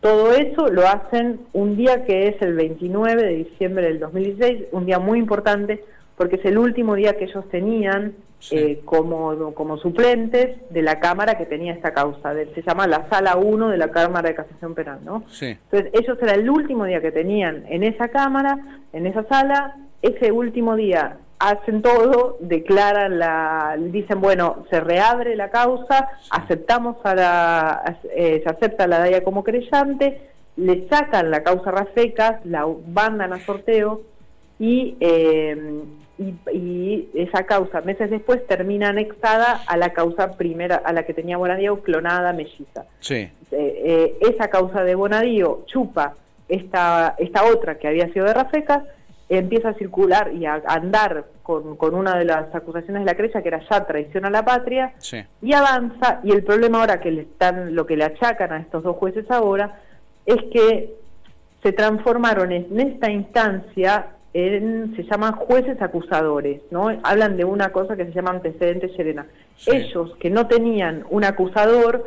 Todo 0.00 0.32
eso 0.32 0.68
lo 0.68 0.86
hacen 0.86 1.40
un 1.52 1.76
día 1.76 2.04
que 2.04 2.28
es 2.28 2.40
el 2.42 2.54
29 2.54 3.22
de 3.22 3.34
diciembre 3.34 3.86
del 3.86 3.98
2016, 3.98 4.64
un 4.72 4.86
día 4.86 4.98
muy 4.98 5.18
importante 5.18 5.82
porque 6.20 6.36
es 6.36 6.44
el 6.44 6.58
último 6.58 6.96
día 6.96 7.16
que 7.16 7.24
ellos 7.24 7.48
tenían 7.48 8.12
eh, 8.50 8.82
como, 8.84 9.54
como 9.54 9.78
suplentes 9.78 10.58
de 10.68 10.82
la 10.82 11.00
Cámara 11.00 11.38
que 11.38 11.46
tenía 11.46 11.72
esta 11.72 11.94
causa. 11.94 12.34
se 12.34 12.60
llama 12.60 12.86
la 12.86 13.08
Sala 13.08 13.38
1 13.38 13.70
de 13.70 13.78
la 13.78 13.90
Cámara 13.90 14.28
de 14.28 14.34
Casación 14.34 14.74
Penal, 14.74 14.98
¿no? 15.02 15.24
Entonces 15.40 15.90
ellos 15.94 16.18
era 16.20 16.34
el 16.34 16.50
último 16.50 16.84
día 16.84 17.00
que 17.00 17.10
tenían 17.10 17.64
en 17.70 17.84
esa 17.84 18.08
Cámara, 18.08 18.58
en 18.92 19.06
esa 19.06 19.24
sala, 19.28 19.78
ese 20.02 20.30
último 20.30 20.76
día 20.76 21.16
hacen 21.38 21.80
todo, 21.80 22.36
declaran 22.40 23.18
la, 23.18 23.76
dicen, 23.78 24.20
bueno, 24.20 24.66
se 24.68 24.78
reabre 24.78 25.36
la 25.36 25.48
causa, 25.48 26.10
aceptamos 26.28 26.98
a 27.02 27.14
la, 27.14 27.96
eh, 28.14 28.42
se 28.44 28.50
acepta 28.50 28.84
a 28.84 28.88
la 28.88 28.98
DAIA 28.98 29.24
como 29.24 29.42
creyente, 29.42 30.20
le 30.56 30.86
sacan 30.86 31.30
la 31.30 31.42
causa 31.42 31.70
Rafecas, 31.70 32.44
la 32.44 32.68
mandan 32.92 33.32
a 33.32 33.40
sorteo 33.40 34.02
y, 34.58 34.98
eh, 35.00 35.56
y, 36.20 37.08
esa 37.14 37.44
causa 37.44 37.80
meses 37.80 38.10
después 38.10 38.46
termina 38.46 38.90
anexada 38.90 39.62
a 39.66 39.76
la 39.76 39.92
causa 39.92 40.36
primera, 40.36 40.76
a 40.76 40.92
la 40.92 41.04
que 41.04 41.14
tenía 41.14 41.36
Bonadío, 41.36 41.82
clonada 41.82 42.32
melliza. 42.32 42.84
Sí. 43.00 43.30
Eh, 43.50 44.18
esa 44.20 44.48
causa 44.48 44.84
de 44.84 44.94
Bonadío 44.94 45.64
chupa 45.66 46.14
esta, 46.48 47.14
esta 47.18 47.44
otra 47.44 47.78
que 47.78 47.88
había 47.88 48.12
sido 48.12 48.26
de 48.26 48.34
Rafecas, 48.34 48.84
empieza 49.28 49.70
a 49.70 49.74
circular 49.74 50.32
y 50.34 50.44
a 50.44 50.60
andar 50.66 51.24
con, 51.42 51.76
con, 51.76 51.94
una 51.94 52.16
de 52.16 52.24
las 52.24 52.52
acusaciones 52.54 53.02
de 53.02 53.06
la 53.06 53.14
creencia 53.14 53.42
que 53.42 53.48
era 53.48 53.60
ya 53.70 53.86
traición 53.86 54.24
a 54.24 54.30
la 54.30 54.44
patria, 54.44 54.92
y 55.40 55.52
avanza, 55.52 56.20
y 56.24 56.32
el 56.32 56.42
problema 56.42 56.80
ahora 56.80 57.00
que 57.00 57.12
le 57.12 57.22
están, 57.22 57.74
lo 57.74 57.86
que 57.86 57.96
le 57.96 58.04
achacan 58.04 58.52
a 58.52 58.58
estos 58.58 58.82
dos 58.82 58.96
jueces 58.96 59.30
ahora, 59.30 59.80
es 60.26 60.42
que 60.52 60.94
se 61.62 61.72
transformaron 61.72 62.50
en 62.52 62.80
esta 62.80 63.10
instancia 63.10 64.06
en, 64.32 64.94
se 64.96 65.02
llaman 65.04 65.32
jueces 65.32 65.80
acusadores, 65.82 66.62
¿no? 66.70 66.88
Hablan 67.02 67.36
de 67.36 67.44
una 67.44 67.70
cosa 67.70 67.96
que 67.96 68.06
se 68.06 68.12
llama 68.12 68.30
antecedente 68.30 68.94
serena. 68.94 69.26
Ellos 69.66 70.14
que 70.20 70.30
no 70.30 70.46
tenían 70.46 71.04
un 71.10 71.24
acusador, 71.24 72.04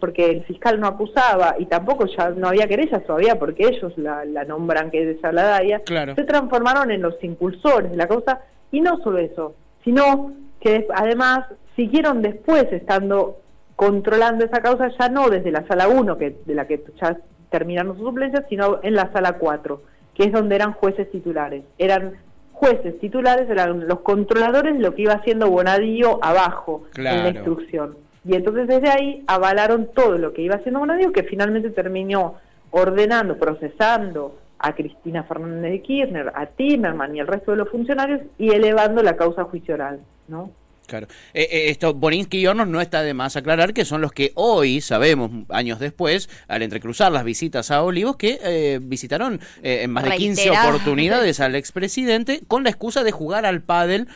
porque 0.00 0.30
el 0.30 0.44
fiscal 0.44 0.80
no 0.80 0.88
acusaba 0.88 1.54
y 1.58 1.66
tampoco 1.66 2.06
ya 2.06 2.30
no 2.30 2.48
había 2.48 2.66
querellas 2.66 3.04
todavía 3.04 3.38
porque 3.38 3.68
ellos 3.68 3.96
la, 3.96 4.24
nombran 4.44 4.90
que 4.90 5.08
es 5.08 5.22
la 5.22 5.42
DAIA, 5.44 5.82
se 5.86 6.24
transformaron 6.24 6.90
en 6.90 7.00
los 7.00 7.22
impulsores 7.22 7.90
de 7.90 7.96
la 7.96 8.08
causa 8.08 8.40
y 8.72 8.80
no 8.80 8.98
solo 9.02 9.18
eso, 9.18 9.54
sino 9.84 10.32
que 10.60 10.86
además 10.94 11.46
siguieron 11.76 12.22
después 12.22 12.66
estando 12.72 13.38
controlando 13.76 14.44
esa 14.44 14.60
causa 14.60 14.90
ya 14.98 15.08
no 15.08 15.30
desde 15.30 15.52
la 15.52 15.66
sala 15.66 15.86
1, 15.88 16.18
que, 16.18 16.36
de 16.44 16.54
la 16.54 16.66
que 16.66 16.82
ya 17.00 17.16
terminaron 17.50 17.96
sus 17.96 18.06
suplencias, 18.06 18.44
sino 18.48 18.80
en 18.82 18.94
la 18.94 19.12
sala 19.12 19.34
4 19.34 19.80
que 20.16 20.24
es 20.24 20.32
donde 20.32 20.56
eran 20.56 20.72
jueces 20.72 21.10
titulares. 21.10 21.64
Eran 21.78 22.14
jueces 22.52 22.98
titulares, 22.98 23.50
eran 23.50 23.86
los 23.86 24.00
controladores 24.00 24.74
de 24.74 24.80
lo 24.80 24.94
que 24.94 25.02
iba 25.02 25.12
haciendo 25.12 25.50
Bonadío 25.50 26.18
abajo 26.22 26.84
en 26.96 27.04
la 27.04 27.28
instrucción. 27.28 27.96
Y 28.24 28.34
entonces 28.34 28.66
desde 28.66 28.88
ahí 28.88 29.22
avalaron 29.26 29.88
todo 29.94 30.18
lo 30.18 30.32
que 30.32 30.42
iba 30.42 30.56
haciendo 30.56 30.80
Bonadío, 30.80 31.12
que 31.12 31.22
finalmente 31.22 31.70
terminó 31.70 32.36
ordenando, 32.70 33.36
procesando 33.38 34.38
a 34.58 34.74
Cristina 34.74 35.22
Fernández 35.24 35.70
de 35.70 35.82
Kirchner, 35.82 36.32
a 36.34 36.46
Timerman 36.46 37.14
y 37.14 37.20
al 37.20 37.26
resto 37.26 37.50
de 37.50 37.58
los 37.58 37.68
funcionarios 37.68 38.22
y 38.38 38.50
elevando 38.50 39.02
la 39.02 39.16
causa 39.16 39.44
juicio 39.44 39.74
oral, 39.74 40.00
¿no? 40.28 40.50
Claro. 40.86 41.08
Eh, 41.34 41.48
eh, 41.50 41.70
esto, 41.70 41.94
Borinsky 41.94 42.38
y 42.38 42.46
Hornos 42.46 42.68
no 42.68 42.80
está 42.80 43.02
de 43.02 43.12
más 43.12 43.36
aclarar 43.36 43.74
que 43.74 43.84
son 43.84 44.00
los 44.00 44.12
que 44.12 44.32
hoy 44.34 44.80
sabemos, 44.80 45.30
años 45.48 45.80
después, 45.80 46.30
al 46.48 46.62
entrecruzar 46.62 47.12
las 47.12 47.24
visitas 47.24 47.70
a 47.70 47.82
Olivos, 47.82 48.16
que 48.16 48.38
eh, 48.42 48.78
visitaron 48.80 49.40
en 49.62 49.90
más 49.90 50.04
de 50.04 50.10
15 50.12 50.50
oportunidades 50.50 51.40
al 51.40 51.54
expresidente 51.56 52.42
con 52.46 52.62
la 52.62 52.70
excusa 52.70 53.02
de 53.02 53.10
jugar 53.10 53.46
al 53.46 53.62
pádel 53.62 54.08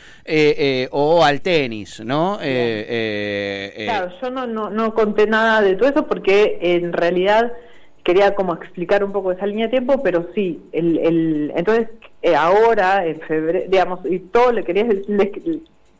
o 0.91 1.23
al 1.23 1.41
tenis, 1.41 1.99
¿no? 1.99 2.39
claro, 2.41 4.11
yo 4.21 4.29
no, 4.29 4.47
no, 4.47 4.69
no 4.69 4.93
conté 4.93 5.27
nada 5.27 5.61
de 5.61 5.75
todo 5.75 5.89
eso 5.89 6.07
porque 6.07 6.57
en 6.61 6.93
realidad 6.93 7.51
quería 8.03 8.33
como 8.33 8.53
explicar 8.53 9.03
un 9.03 9.11
poco 9.11 9.31
esa 9.31 9.45
línea 9.45 9.65
de 9.65 9.71
tiempo, 9.71 10.01
pero 10.01 10.29
sí, 10.33 10.61
el, 10.71 10.97
el 10.97 11.53
entonces 11.55 11.89
ahora, 12.37 13.05
en 13.05 13.19
febrero, 13.21 13.65
digamos, 13.69 13.99
y 14.05 14.19
todo 14.19 14.51
le 14.51 14.63
quería 14.63 14.85
decir 14.85 15.05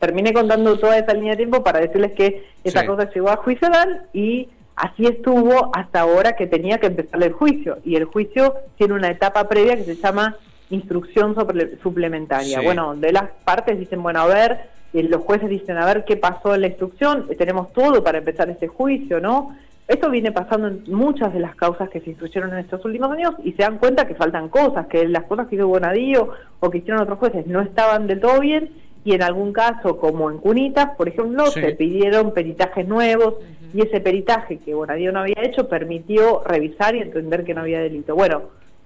terminé 0.02 0.32
contando 0.32 0.80
toda 0.80 0.98
esa 0.98 1.14
línea 1.14 1.34
de 1.34 1.36
tiempo 1.36 1.62
para 1.62 1.78
decirles 1.78 2.10
que 2.12 2.44
esa 2.64 2.84
cosa 2.84 3.08
llegó 3.08 3.30
a 3.30 3.36
juicio 3.36 3.68
oral 3.68 4.06
y 4.12 4.48
así 4.74 5.06
estuvo 5.06 5.70
hasta 5.72 6.00
ahora 6.00 6.34
que 6.34 6.48
tenía 6.48 6.78
que 6.78 6.88
empezar 6.88 7.22
el 7.22 7.30
juicio. 7.30 7.78
Y 7.84 7.94
el 7.94 8.06
juicio 8.06 8.56
tiene 8.76 8.94
una 8.94 9.10
etapa 9.10 9.48
previa 9.48 9.76
que 9.76 9.84
se 9.84 9.94
llama 9.94 10.36
instrucción 10.70 11.36
suplementaria. 11.80 12.60
Bueno, 12.62 12.96
de 12.96 13.12
las 13.12 13.30
partes 13.44 13.78
dicen, 13.78 14.02
bueno, 14.02 14.22
a 14.22 14.26
ver, 14.26 14.70
los 14.92 15.22
jueces 15.22 15.48
dicen, 15.48 15.78
a 15.78 15.86
ver 15.86 16.04
qué 16.04 16.16
pasó 16.16 16.52
en 16.52 16.62
la 16.62 16.66
instrucción, 16.66 17.28
tenemos 17.38 17.72
todo 17.72 18.02
para 18.02 18.18
empezar 18.18 18.50
ese 18.50 18.66
juicio, 18.66 19.20
¿no? 19.20 19.56
Esto 19.86 20.10
viene 20.10 20.32
pasando 20.32 20.66
en 20.66 20.82
muchas 20.88 21.32
de 21.32 21.38
las 21.38 21.54
causas 21.54 21.88
que 21.90 22.00
se 22.00 22.10
instruyeron 22.10 22.52
en 22.54 22.58
estos 22.58 22.84
últimos 22.84 23.12
años 23.12 23.34
y 23.44 23.52
se 23.52 23.62
dan 23.62 23.78
cuenta 23.78 24.08
que 24.08 24.16
faltan 24.16 24.48
cosas, 24.48 24.88
que 24.88 25.06
las 25.06 25.24
cosas 25.24 25.46
que 25.46 25.54
hizo 25.54 25.68
Bonadío 25.68 26.30
o 26.58 26.70
que 26.70 26.78
hicieron 26.78 27.02
otros 27.02 27.20
jueces 27.20 27.46
no 27.46 27.60
estaban 27.60 28.08
del 28.08 28.18
todo 28.18 28.40
bien 28.40 28.70
y 29.04 29.14
en 29.14 29.22
algún 29.22 29.52
caso, 29.52 29.98
como 29.98 30.30
en 30.30 30.38
Cunitas, 30.38 30.96
por 30.96 31.08
ejemplo, 31.08 31.46
se 31.46 31.72
pidieron 31.72 32.32
peritajes 32.32 32.86
nuevos 32.86 33.34
y 33.74 33.80
ese 33.80 34.00
peritaje 34.00 34.58
que 34.58 34.74
Bonadío 34.74 35.12
no 35.12 35.20
había 35.20 35.42
hecho 35.42 35.68
permitió 35.68 36.42
revisar 36.44 36.94
y 36.94 37.00
entender 37.00 37.44
que 37.44 37.54
no 37.54 37.62
había 37.62 37.80
delito. 37.80 38.14
Bueno, 38.14 38.42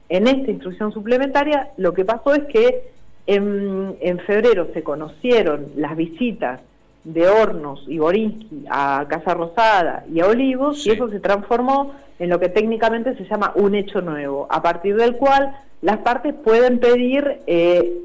en 0.08 0.26
esta 0.26 0.50
instrucción 0.50 0.92
suplementaria 0.92 1.70
lo 1.76 1.92
que 1.92 2.04
pasó 2.04 2.34
es 2.34 2.44
que 2.44 2.90
en, 3.26 3.96
en 4.00 4.18
febrero 4.20 4.68
se 4.72 4.82
conocieron 4.82 5.66
las 5.76 5.96
visitas 5.96 6.60
de 7.04 7.28
Hornos 7.28 7.84
y 7.86 7.98
Borinsky 7.98 8.64
a 8.70 9.04
Casa 9.08 9.34
Rosada 9.34 10.04
y 10.12 10.20
a 10.20 10.26
Olivos 10.26 10.86
y 10.86 10.90
eso 10.90 11.08
se 11.08 11.20
transformó 11.20 11.92
en 12.18 12.30
lo 12.30 12.40
que 12.40 12.48
técnicamente 12.48 13.14
se 13.16 13.24
llama 13.24 13.52
un 13.54 13.74
hecho 13.74 14.00
nuevo, 14.00 14.46
a 14.50 14.62
partir 14.62 14.96
del 14.96 15.16
cual 15.16 15.54
las 15.82 15.98
partes 15.98 16.34
pueden 16.34 16.78
pedir 16.78 17.40
eh, 17.46 18.02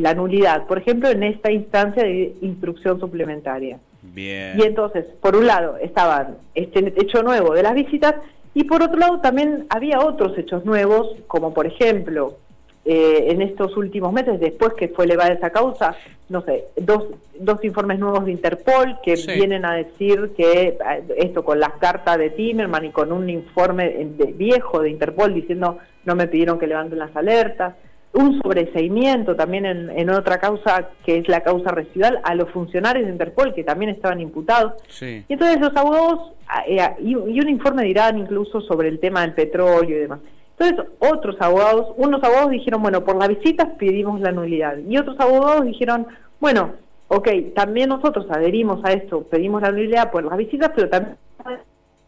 la 0.00 0.14
nulidad, 0.14 0.66
por 0.66 0.78
ejemplo, 0.78 1.08
en 1.08 1.22
esta 1.22 1.50
instancia 1.50 2.04
de 2.04 2.34
instrucción 2.40 3.00
suplementaria. 3.00 3.78
Bien. 4.02 4.58
Y 4.58 4.62
entonces, 4.62 5.04
por 5.20 5.36
un 5.36 5.46
lado, 5.46 5.76
estaban 5.76 6.36
este 6.54 6.94
hecho 7.00 7.22
nuevo 7.22 7.54
de 7.54 7.62
las 7.62 7.74
visitas 7.74 8.14
y 8.54 8.64
por 8.64 8.82
otro 8.82 8.98
lado 8.98 9.20
también 9.20 9.66
había 9.68 10.00
otros 10.00 10.36
hechos 10.38 10.64
nuevos, 10.64 11.08
como 11.26 11.54
por 11.54 11.66
ejemplo, 11.66 12.36
eh, 12.84 13.26
en 13.28 13.42
estos 13.42 13.76
últimos 13.76 14.12
meses, 14.12 14.40
después 14.40 14.72
que 14.72 14.88
fue 14.88 15.04
elevada 15.04 15.32
esa 15.32 15.50
causa, 15.50 15.94
no 16.30 16.40
sé, 16.42 16.64
dos, 16.76 17.08
dos 17.38 17.62
informes 17.62 17.98
nuevos 17.98 18.24
de 18.24 18.32
Interpol 18.32 18.98
que 19.02 19.16
vienen 19.16 19.66
a 19.66 19.74
decir 19.74 20.32
que 20.34 20.68
eh, 20.68 20.78
esto 21.18 21.44
con 21.44 21.60
las 21.60 21.72
cartas 21.74 22.16
de 22.16 22.30
Timerman 22.30 22.86
y 22.86 22.90
con 22.90 23.12
un 23.12 23.28
informe 23.28 23.90
de, 23.90 24.32
viejo 24.32 24.80
de 24.80 24.90
Interpol 24.90 25.34
diciendo 25.34 25.78
no 26.06 26.14
me 26.14 26.26
pidieron 26.26 26.58
que 26.58 26.66
levanten 26.66 26.98
las 26.98 27.14
alertas, 27.14 27.74
un 28.12 28.40
sobreseimiento 28.40 29.36
también 29.36 29.66
en, 29.66 30.10
otra 30.10 30.40
causa 30.40 30.88
que 31.04 31.18
es 31.18 31.28
la 31.28 31.42
causa 31.42 31.70
residual 31.70 32.20
a 32.24 32.34
los 32.34 32.50
funcionarios 32.50 33.06
de 33.06 33.12
Interpol 33.12 33.54
que 33.54 33.62
también 33.62 33.90
estaban 33.90 34.20
imputados. 34.20 34.72
Y 35.00 35.24
entonces 35.28 35.60
los 35.60 35.76
abogados, 35.76 36.32
eh, 36.66 36.80
y, 37.00 37.14
un 37.14 37.48
informe 37.48 37.82
de 37.82 37.90
Irán 37.90 38.18
incluso 38.18 38.62
sobre 38.62 38.88
el 38.88 38.98
tema 38.98 39.20
del 39.20 39.34
petróleo 39.34 39.96
y 39.96 40.00
demás. 40.00 40.20
Entonces 40.60 40.92
otros 40.98 41.36
abogados, 41.40 41.94
unos 41.96 42.22
abogados 42.22 42.50
dijeron, 42.50 42.82
bueno, 42.82 43.02
por 43.02 43.16
las 43.16 43.28
visitas 43.28 43.66
pedimos 43.78 44.20
la 44.20 44.30
nulidad. 44.30 44.76
Y 44.76 44.98
otros 44.98 45.18
abogados 45.18 45.64
dijeron, 45.64 46.06
bueno, 46.38 46.72
ok, 47.08 47.28
también 47.54 47.88
nosotros 47.88 48.26
adherimos 48.30 48.84
a 48.84 48.92
esto, 48.92 49.22
pedimos 49.22 49.62
la 49.62 49.72
nulidad 49.72 50.10
por 50.10 50.22
las 50.22 50.36
visitas, 50.36 50.70
pero 50.74 50.90
también 50.90 51.16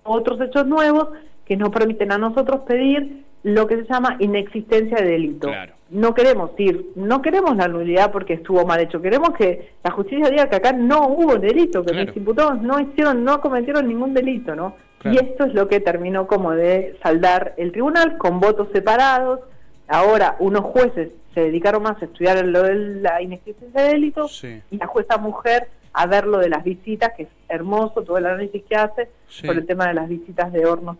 otros 0.03 0.38
hechos 0.43 0.67
nuevos 0.67 1.09
que 1.47 1.57
nos 1.57 1.71
permiten 1.71 2.12
a 2.12 2.19
nosotros 2.19 2.61
pedir 2.67 3.25
lo 3.43 3.67
que 3.67 3.77
se 3.77 3.85
llama 3.85 4.17
inexistencia 4.21 4.99
de 4.99 5.12
delito. 5.12 5.51
No 5.88 6.12
queremos 6.12 6.51
ir, 6.59 6.91
no 6.95 7.23
queremos 7.23 7.57
la 7.57 7.69
nulidad 7.69 8.12
porque 8.12 8.35
estuvo 8.35 8.67
mal 8.67 8.81
hecho, 8.81 9.01
queremos 9.01 9.31
que 9.31 9.73
la 9.83 9.93
justicia 9.93 10.29
diga 10.29 10.51
que 10.51 10.57
acá 10.57 10.73
no 10.73 11.09
hubo 11.09 11.37
delito, 11.37 11.83
que 11.85 11.95
los 11.95 12.15
imputados 12.15 12.61
no 12.61 12.79
hicieron, 12.81 13.25
no 13.25 13.41
cometieron 13.41 13.88
ningún 13.88 14.12
delito, 14.12 14.55
¿no? 14.55 14.75
Y 15.05 15.17
esto 15.17 15.45
es 15.45 15.55
lo 15.55 15.69
que 15.69 15.81
terminó 15.81 16.27
como 16.27 16.53
de 16.53 16.99
saldar 17.03 17.55
el 17.57 17.73
tribunal 17.73 18.19
con 18.19 18.41
votos 18.41 18.69
separados. 18.73 19.41
Ahora 19.88 20.37
unos 20.38 20.62
jueces 20.62 21.11
se 21.35 21.41
dedicaron 21.41 21.83
más 21.83 22.01
a 22.01 22.05
estudiar 22.05 22.45
lo 22.45 22.62
de 22.62 22.75
la 22.75 23.21
inexistencia 23.23 23.83
de 23.83 23.88
delito 23.88 24.29
y 24.71 24.77
la 24.77 24.87
jueza 24.87 25.19
mujer 25.19 25.69
a 25.93 26.07
ver 26.07 26.27
lo 26.27 26.38
de 26.38 26.49
las 26.49 26.65
visitas, 26.65 27.12
que 27.17 27.25
es 27.25 27.29
hermoso 27.49 28.03
todo 28.03 28.19
el 28.19 28.27
análisis 28.27 28.62
que 28.65 28.77
hace 28.77 29.09
por 29.45 29.57
el 29.57 29.67
tema 29.67 29.88
de 29.88 29.95
las 29.95 30.09
visitas 30.09 30.53
de 30.53 30.65
Hornos 30.67 30.97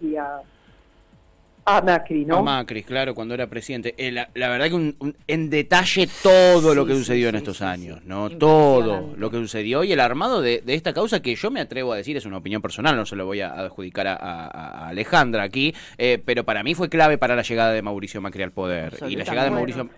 y 0.00 0.16
a 1.64 1.80
Macri, 1.80 2.24
¿no? 2.24 2.38
A 2.38 2.42
Macri, 2.42 2.82
claro, 2.82 3.14
cuando 3.14 3.34
era 3.34 3.46
presidente. 3.46 3.94
Eh, 3.96 4.12
la, 4.12 4.28
verdad 4.34 4.68
que 4.68 4.94
en 5.28 5.50
detalle 5.50 6.08
todo 6.22 6.74
lo 6.74 6.86
que 6.86 6.94
sucedió 6.94 7.28
en 7.28 7.36
estos 7.36 7.62
años, 7.62 8.00
¿no? 8.04 8.30
Todo 8.30 9.14
lo 9.16 9.30
que 9.30 9.36
sucedió 9.38 9.84
y 9.84 9.92
el 9.92 10.00
armado 10.00 10.40
de, 10.40 10.62
esta 10.66 10.92
causa 10.92 11.20
que 11.20 11.34
yo 11.34 11.50
me 11.50 11.60
atrevo 11.60 11.92
a 11.92 11.96
decir, 11.96 12.16
es 12.16 12.26
una 12.26 12.38
opinión 12.38 12.60
personal, 12.60 12.96
no 12.96 13.06
se 13.06 13.16
lo 13.16 13.26
voy 13.26 13.40
a 13.40 13.52
adjudicar 13.52 14.06
a, 14.06 14.88
Alejandra 14.88 15.42
aquí, 15.42 15.74
eh, 15.98 16.20
pero 16.24 16.44
para 16.44 16.62
mí 16.62 16.74
fue 16.74 16.88
clave 16.88 17.18
para 17.18 17.34
la 17.34 17.42
llegada 17.42 17.72
de 17.72 17.82
Mauricio 17.82 18.20
Macri 18.20 18.42
al 18.42 18.52
poder. 18.52 18.94
Y 19.08 19.16
la 19.16 19.24
llegada 19.24 19.44
de 19.44 19.50
Mauricio, 19.50 19.88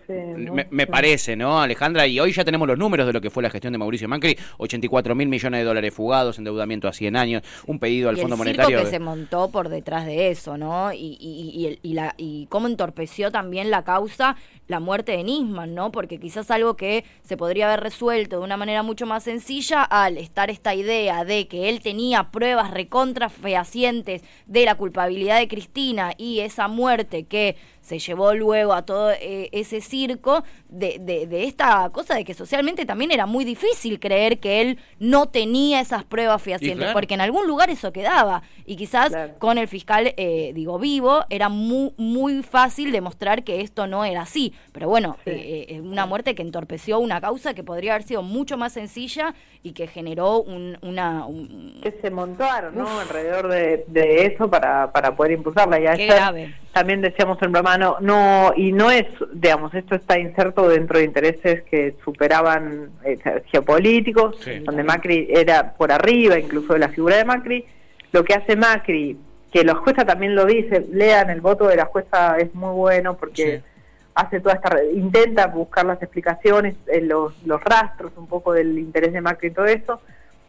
me, 0.71 0.87
parece, 0.87 1.35
¿no, 1.35 1.61
Alejandra? 1.61 2.07
Y 2.07 2.19
hoy 2.19 2.31
ya 2.31 2.45
tenemos 2.45 2.67
los 2.67 2.77
números 2.77 3.07
de 3.07 3.13
lo 3.13 3.21
que 3.21 3.29
fue 3.29 3.43
la 3.43 3.49
gestión 3.49 3.73
de 3.73 3.79
Mauricio 3.79 4.07
Macri, 4.07 4.37
84 4.57 5.15
mil 5.15 5.27
millones 5.27 5.59
de 5.59 5.65
dólares 5.65 5.93
fugados, 5.93 6.37
endeudamiento 6.37 6.87
a 6.87 6.93
100 6.93 7.15
años, 7.15 7.43
un 7.65 7.79
pedido 7.79 8.09
al 8.09 8.17
Fondo 8.17 8.37
Monetario. 8.37 8.79
que 8.79 8.85
se 8.85 8.99
montó 8.99 9.49
por 9.49 9.69
detrás 9.69 10.05
de 10.05 10.29
eso, 10.29 10.57
¿no? 10.57 10.93
y 10.93 11.17
y, 11.56 11.56
y, 11.57 11.93
la, 11.93 12.13
y 12.17 12.47
cómo 12.47 12.67
entorpeció 12.67 13.31
también 13.31 13.71
la 13.71 13.83
causa 13.83 14.35
la 14.67 14.79
muerte 14.79 15.13
de 15.13 15.23
Nisman, 15.23 15.73
¿no? 15.73 15.91
Porque 15.91 16.19
quizás 16.19 16.51
algo 16.51 16.75
que 16.75 17.05
se 17.23 17.37
podría 17.37 17.67
haber 17.67 17.81
resuelto 17.81 18.37
de 18.37 18.43
una 18.43 18.57
manera 18.57 18.83
mucho 18.83 19.05
más 19.05 19.23
sencilla 19.23 19.83
al 19.83 20.17
estar 20.17 20.49
esta 20.49 20.75
idea 20.75 21.23
de 21.23 21.47
que 21.47 21.69
él 21.69 21.81
tenía 21.81 22.31
pruebas 22.31 22.71
recontra 22.71 23.29
fehacientes 23.29 24.23
de 24.45 24.65
la 24.65 24.75
culpabilidad 24.75 25.39
de 25.39 25.47
Cristina 25.47 26.13
y 26.17 26.41
esa 26.41 26.67
muerte 26.67 27.25
que 27.25 27.55
se 27.87 27.99
llevó 27.99 28.33
luego 28.33 28.73
a 28.73 28.81
todo 28.81 29.11
eh, 29.11 29.47
ese 29.53 29.79
circo 29.79 30.43
de, 30.67 30.99
de, 30.99 31.45
esta 31.45 31.89
cosa 31.91 32.15
de 32.15 32.25
que 32.25 32.33
socialmente 32.33 32.85
también 32.85 33.11
era 33.11 33.25
muy 33.25 33.45
difícil 33.45 33.97
creer 33.97 34.39
que 34.39 34.59
él 34.59 34.77
no 34.99 35.27
tenía 35.27 35.79
esas 35.79 36.03
pruebas 36.03 36.41
fehacientes, 36.41 36.91
porque 36.91 37.13
en 37.13 37.21
algún 37.21 37.47
lugar 37.47 37.69
eso 37.69 37.93
quedaba. 37.93 38.43
Y 38.65 38.75
quizás 38.75 39.13
con 39.39 39.57
el 39.57 39.69
fiscal, 39.69 40.13
eh, 40.17 40.51
digo, 40.53 40.79
vivo, 40.79 41.23
era 41.29 41.47
muy, 41.47 41.93
muy 41.95 42.43
fácil 42.43 42.91
demostrar 42.91 43.45
que 43.45 43.61
esto 43.61 43.87
no 43.87 44.03
era 44.03 44.23
así. 44.23 44.53
Pero 44.73 44.89
bueno, 44.89 45.15
eh, 45.25 45.67
eh, 45.69 45.79
una 45.79 46.05
muerte 46.05 46.35
que 46.35 46.41
entorpeció 46.41 46.99
una 46.99 47.21
causa 47.21 47.53
que 47.53 47.63
podría 47.63 47.93
haber 47.93 48.05
sido 48.05 48.21
mucho 48.21 48.57
más 48.57 48.73
sencilla 48.73 49.33
y 49.63 49.71
que 49.71 49.87
generó 49.87 50.41
un, 50.41 50.77
una... 50.81 51.25
Que 51.81 51.93
se 52.01 52.11
montaron, 52.11 52.75
¿no? 52.75 52.99
Alrededor 52.99 53.47
de, 53.47 53.85
eso 54.25 54.49
para, 54.49 54.91
para 54.91 55.15
poder 55.15 55.31
impulsarla. 55.31 55.79
Y 55.79 55.97
Qué 55.97 56.07
grave. 56.07 56.53
También 56.73 57.01
decíamos 57.01 57.41
en 57.41 57.51
broma, 57.51 57.77
no, 57.77 57.97
no, 58.01 58.53
y 58.55 58.71
no 58.71 58.91
es, 58.91 59.07
digamos, 59.33 59.73
esto 59.73 59.95
está 59.95 60.19
inserto 60.19 60.69
dentro 60.69 60.99
de 60.99 61.05
intereses 61.05 61.63
que 61.63 61.95
superaban 62.03 62.91
eh, 63.03 63.17
geopolíticos, 63.47 64.37
donde 64.63 64.83
Macri 64.83 65.27
era 65.29 65.73
por 65.73 65.91
arriba 65.91 66.37
incluso 66.37 66.73
de 66.73 66.79
la 66.79 66.89
figura 66.89 67.17
de 67.17 67.25
Macri. 67.25 67.65
Lo 68.11 68.23
que 68.23 68.35
hace 68.35 68.55
Macri, 68.55 69.17
que 69.51 69.63
la 69.63 69.75
jueza 69.75 70.05
también 70.05 70.35
lo 70.35 70.45
dice, 70.45 70.85
lean 70.91 71.31
el 71.31 71.41
voto 71.41 71.67
de 71.67 71.77
la 71.77 71.85
jueza, 71.85 72.37
es 72.37 72.53
muy 72.53 72.71
bueno 72.75 73.17
porque 73.17 73.63
hace 74.13 74.39
toda 74.39 74.55
esta 74.55 74.83
intenta 74.93 75.47
buscar 75.47 75.85
las 75.85 76.01
explicaciones, 76.01 76.75
eh, 76.87 77.01
los, 77.01 77.41
los 77.43 77.63
rastros 77.63 78.11
un 78.17 78.27
poco 78.27 78.53
del 78.53 78.77
interés 78.77 79.13
de 79.13 79.21
Macri 79.21 79.47
y 79.47 79.51
todo 79.51 79.65
eso. 79.65 80.01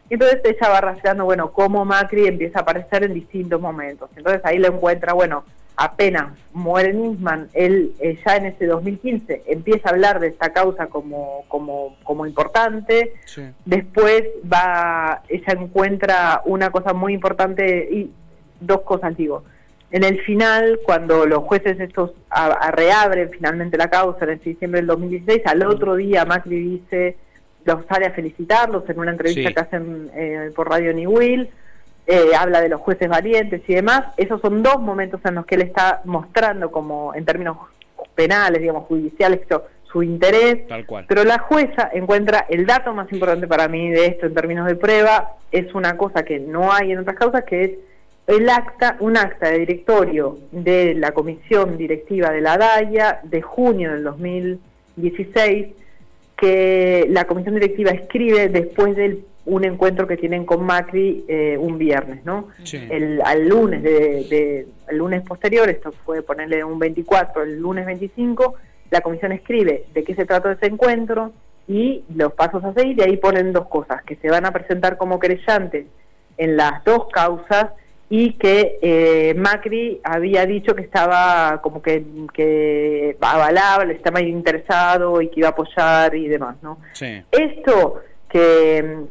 Y 0.09 0.15
entonces 0.15 0.41
ella 0.43 0.69
va 0.69 0.81
rastreando, 0.81 1.25
bueno, 1.25 1.51
cómo 1.51 1.85
Macri 1.85 2.27
empieza 2.27 2.59
a 2.59 2.61
aparecer 2.63 3.03
en 3.03 3.13
distintos 3.13 3.61
momentos. 3.61 4.09
Entonces 4.15 4.41
ahí 4.43 4.57
lo 4.57 4.67
encuentra, 4.67 5.13
bueno, 5.13 5.43
apenas 5.79 6.33
muere 6.53 6.93
Nisman, 6.93 7.47
él 7.53 7.93
eh, 7.99 8.19
ya 8.25 8.35
en 8.35 8.47
ese 8.47 8.65
2015 8.65 9.43
empieza 9.47 9.89
a 9.89 9.91
hablar 9.93 10.19
de 10.19 10.27
esta 10.27 10.51
causa 10.51 10.87
como, 10.87 11.45
como, 11.47 11.95
como 12.03 12.25
importante. 12.25 13.13
Después 13.65 14.23
va, 14.51 15.23
ella 15.29 15.53
encuentra 15.53 16.41
una 16.45 16.69
cosa 16.69 16.93
muy 16.93 17.13
importante 17.13 17.87
y 17.91 18.11
dos 18.59 18.81
cosas, 18.81 19.15
digo 19.15 19.43
en 19.91 20.03
el 20.03 20.21
final, 20.21 20.79
cuando 20.85 21.25
los 21.25 21.43
jueces 21.45 21.79
estos 21.79 22.11
reabren 22.73 23.31
finalmente 23.31 23.75
la 23.75 23.89
causa 23.89 24.25
en 24.25 24.39
diciembre 24.39 24.81
del 24.81 24.87
2016, 24.87 25.41
al 25.45 25.63
otro 25.65 25.95
día 25.95 26.25
Macri 26.25 26.59
dice 26.59 27.17
los 27.65 27.85
sale 27.87 28.05
a 28.05 28.11
felicitarlos 28.11 28.87
en 28.89 28.99
una 28.99 29.11
entrevista 29.11 29.49
Sí. 29.49 29.53
que 29.53 29.59
hacen 29.59 30.11
eh, 30.13 30.51
por 30.55 30.69
Radio 30.69 30.93
New 30.93 31.11
Will, 31.11 31.49
eh, 32.11 32.35
habla 32.35 32.59
de 32.59 32.69
los 32.69 32.81
jueces 32.81 33.07
valientes 33.07 33.61
y 33.67 33.75
demás. 33.75 34.05
Esos 34.17 34.41
son 34.41 34.63
dos 34.63 34.81
momentos 34.81 35.21
en 35.25 35.35
los 35.35 35.45
que 35.45 35.53
él 35.55 35.61
está 35.61 36.01
mostrando 36.05 36.71
como 36.71 37.13
en 37.13 37.23
términos 37.23 37.57
penales, 38.15 38.59
digamos, 38.59 38.85
judiciales, 38.87 39.41
su- 39.91 40.01
interés. 40.03 40.67
Tal 40.67 40.85
cual. 40.87 41.05
Pero 41.07 41.23
la 41.23 41.37
jueza 41.37 41.89
encuentra 41.93 42.45
el 42.49 42.65
dato 42.65 42.93
más 42.93 43.11
importante 43.11 43.47
para 43.47 43.67
mí 43.67 43.89
de 43.91 44.07
esto 44.07 44.25
en 44.25 44.33
términos 44.33 44.65
de 44.67 44.75
prueba, 44.75 45.35
es 45.51 45.73
una 45.75 45.97
cosa 45.97 46.23
que 46.23 46.39
no 46.39 46.71
hay 46.73 46.91
en 46.93 46.99
otras 46.99 47.15
causas, 47.15 47.43
que 47.43 47.63
es 47.63 47.71
el 48.27 48.49
acta, 48.49 48.97
un 48.99 49.15
acta 49.17 49.49
de 49.49 49.59
directorio 49.59 50.37
de 50.51 50.93
la 50.95 51.11
comisión 51.11 51.77
directiva 51.77 52.29
de 52.31 52.41
la 52.41 52.57
DAIA 52.57 53.19
de 53.23 53.41
junio 53.41 53.91
del 53.91 54.03
2016, 54.03 55.67
que 56.37 57.05
la 57.09 57.25
comisión 57.25 57.55
directiva 57.55 57.91
escribe 57.91 58.49
después 58.49 58.95
de 58.95 59.19
un 59.45 59.63
encuentro 59.65 60.05
que 60.07 60.17
tienen 60.17 60.45
con 60.45 60.63
Macri 60.63 61.25
eh, 61.27 61.57
un 61.59 61.77
viernes, 61.77 62.23
¿no? 62.25 62.49
Sí. 62.63 62.77
El, 62.89 63.21
al 63.23 63.47
lunes 63.47 63.81
de, 63.81 64.25
de- 64.29 64.67
el 64.89 64.97
lunes 64.97 65.21
posterior, 65.23 65.69
esto 65.69 65.91
fue 66.05 66.21
ponerle 66.21 66.63
un 66.63 66.77
24, 66.79 67.43
el 67.43 67.59
lunes 67.59 67.85
25, 67.85 68.55
la 68.91 69.01
comisión 69.01 69.31
escribe 69.31 69.85
de 69.93 70.03
qué 70.03 70.15
se 70.15 70.25
trató 70.25 70.49
ese 70.51 70.65
encuentro 70.67 71.31
y 71.67 72.03
los 72.15 72.33
pasos 72.33 72.63
a 72.63 72.73
seguir, 72.73 72.97
y 72.97 73.01
ahí 73.01 73.17
ponen 73.17 73.53
dos 73.53 73.67
cosas, 73.67 74.01
que 74.03 74.15
se 74.15 74.29
van 74.29 74.45
a 74.45 74.51
presentar 74.51 74.97
como 74.97 75.19
creyentes 75.19 75.85
en 76.37 76.57
las 76.57 76.83
dos 76.83 77.07
causas 77.11 77.67
y 78.11 78.33
que 78.33 78.79
eh, 78.81 79.35
Macri 79.37 80.01
había 80.03 80.47
dicho 80.47 80.73
que 80.75 80.81
estaba 80.81 81.59
como 81.61 81.81
que, 81.83 82.03
que 82.33 83.15
avalaba, 83.21 83.85
le 83.85 83.93
estaba 83.93 84.19
interesado 84.21 85.21
y 85.21 85.27
que 85.29 85.41
iba 85.41 85.49
a 85.49 85.51
apoyar 85.51 86.15
y 86.15 86.27
demás, 86.27 86.55
¿no? 86.63 86.79
Sí. 86.93 87.21
Esto 87.31 88.01
que, 88.29 89.05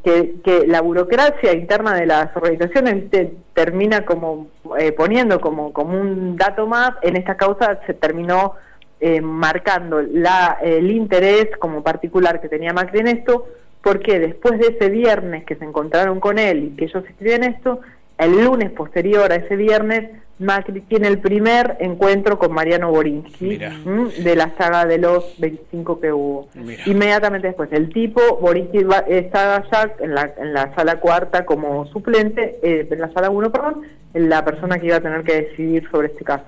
que, 0.45 0.67
la 0.67 0.81
burocracia 0.81 1.53
interna 1.53 1.95
de 1.95 2.07
las 2.07 2.35
organizaciones 2.37 3.11
te- 3.11 3.33
termina 3.53 4.05
como 4.05 4.49
eh, 4.79 4.93
poniendo 4.93 5.41
como, 5.41 5.73
como 5.73 6.01
un 6.01 6.37
dato 6.37 6.67
más, 6.67 6.93
en 7.03 7.17
esta 7.17 7.37
causa 7.37 7.81
se 7.87 7.95
terminó 7.95 8.55
eh, 9.01 9.21
marcando 9.21 10.01
la, 10.03 10.59
el 10.63 10.91
interés 10.91 11.49
como 11.59 11.83
particular 11.83 12.41
que 12.41 12.49
tenía 12.49 12.73
Macri 12.73 13.01
en 13.01 13.09
esto, 13.09 13.47
porque 13.83 14.19
después 14.19 14.59
de 14.59 14.69
ese 14.69 14.89
viernes 14.89 15.45
que 15.45 15.57
se 15.57 15.65
encontraron 15.65 16.21
con 16.21 16.39
él 16.39 16.65
y 16.65 16.77
que 16.77 16.85
ellos 16.87 17.05
escriben 17.09 17.45
esto, 17.45 17.81
el 18.19 18.45
lunes 18.45 18.71
posterior 18.71 19.31
a 19.33 19.37
ese 19.37 19.57
viernes, 19.57 20.11
Macri 20.39 20.81
tiene 20.83 21.09
el 21.09 21.19
primer 21.19 21.77
encuentro 21.81 22.39
con 22.39 22.53
Mariano 22.53 22.91
Borinsky 22.91 23.45
Mira. 23.47 23.73
¿m? 23.85 24.11
de 24.11 24.37
la 24.37 24.55
saga 24.57 24.87
de 24.87 24.99
los 24.99 25.35
25 25.39 26.01
que 26.01 26.13
hubo. 26.13 26.49
Mira. 26.55 26.83
Inmediatamente 26.87 27.49
después, 27.49 27.71
el 27.73 27.93
tipo, 27.93 28.21
Borinsky 28.41 28.85
va- 28.85 29.05
está 29.09 29.65
ya 29.71 29.93
en 30.01 30.15
la, 30.15 30.33
en 30.39 30.53
la 30.53 30.75
sala 30.75 31.01
cuarta 31.01 31.45
como 31.45 31.87
suplente, 31.87 32.59
eh, 32.63 32.87
en 32.91 33.01
la 33.01 33.13
sala 33.13 33.31
1, 33.31 33.51
perdón, 33.51 33.83
la 34.15 34.45
persona 34.45 34.79
que 34.79 34.87
iba 34.87 34.97
a 34.97 35.01
tener 35.01 35.23
que 35.25 35.43
decidir 35.43 35.89
sobre 35.91 36.09
este 36.09 36.25
caso. 36.25 36.45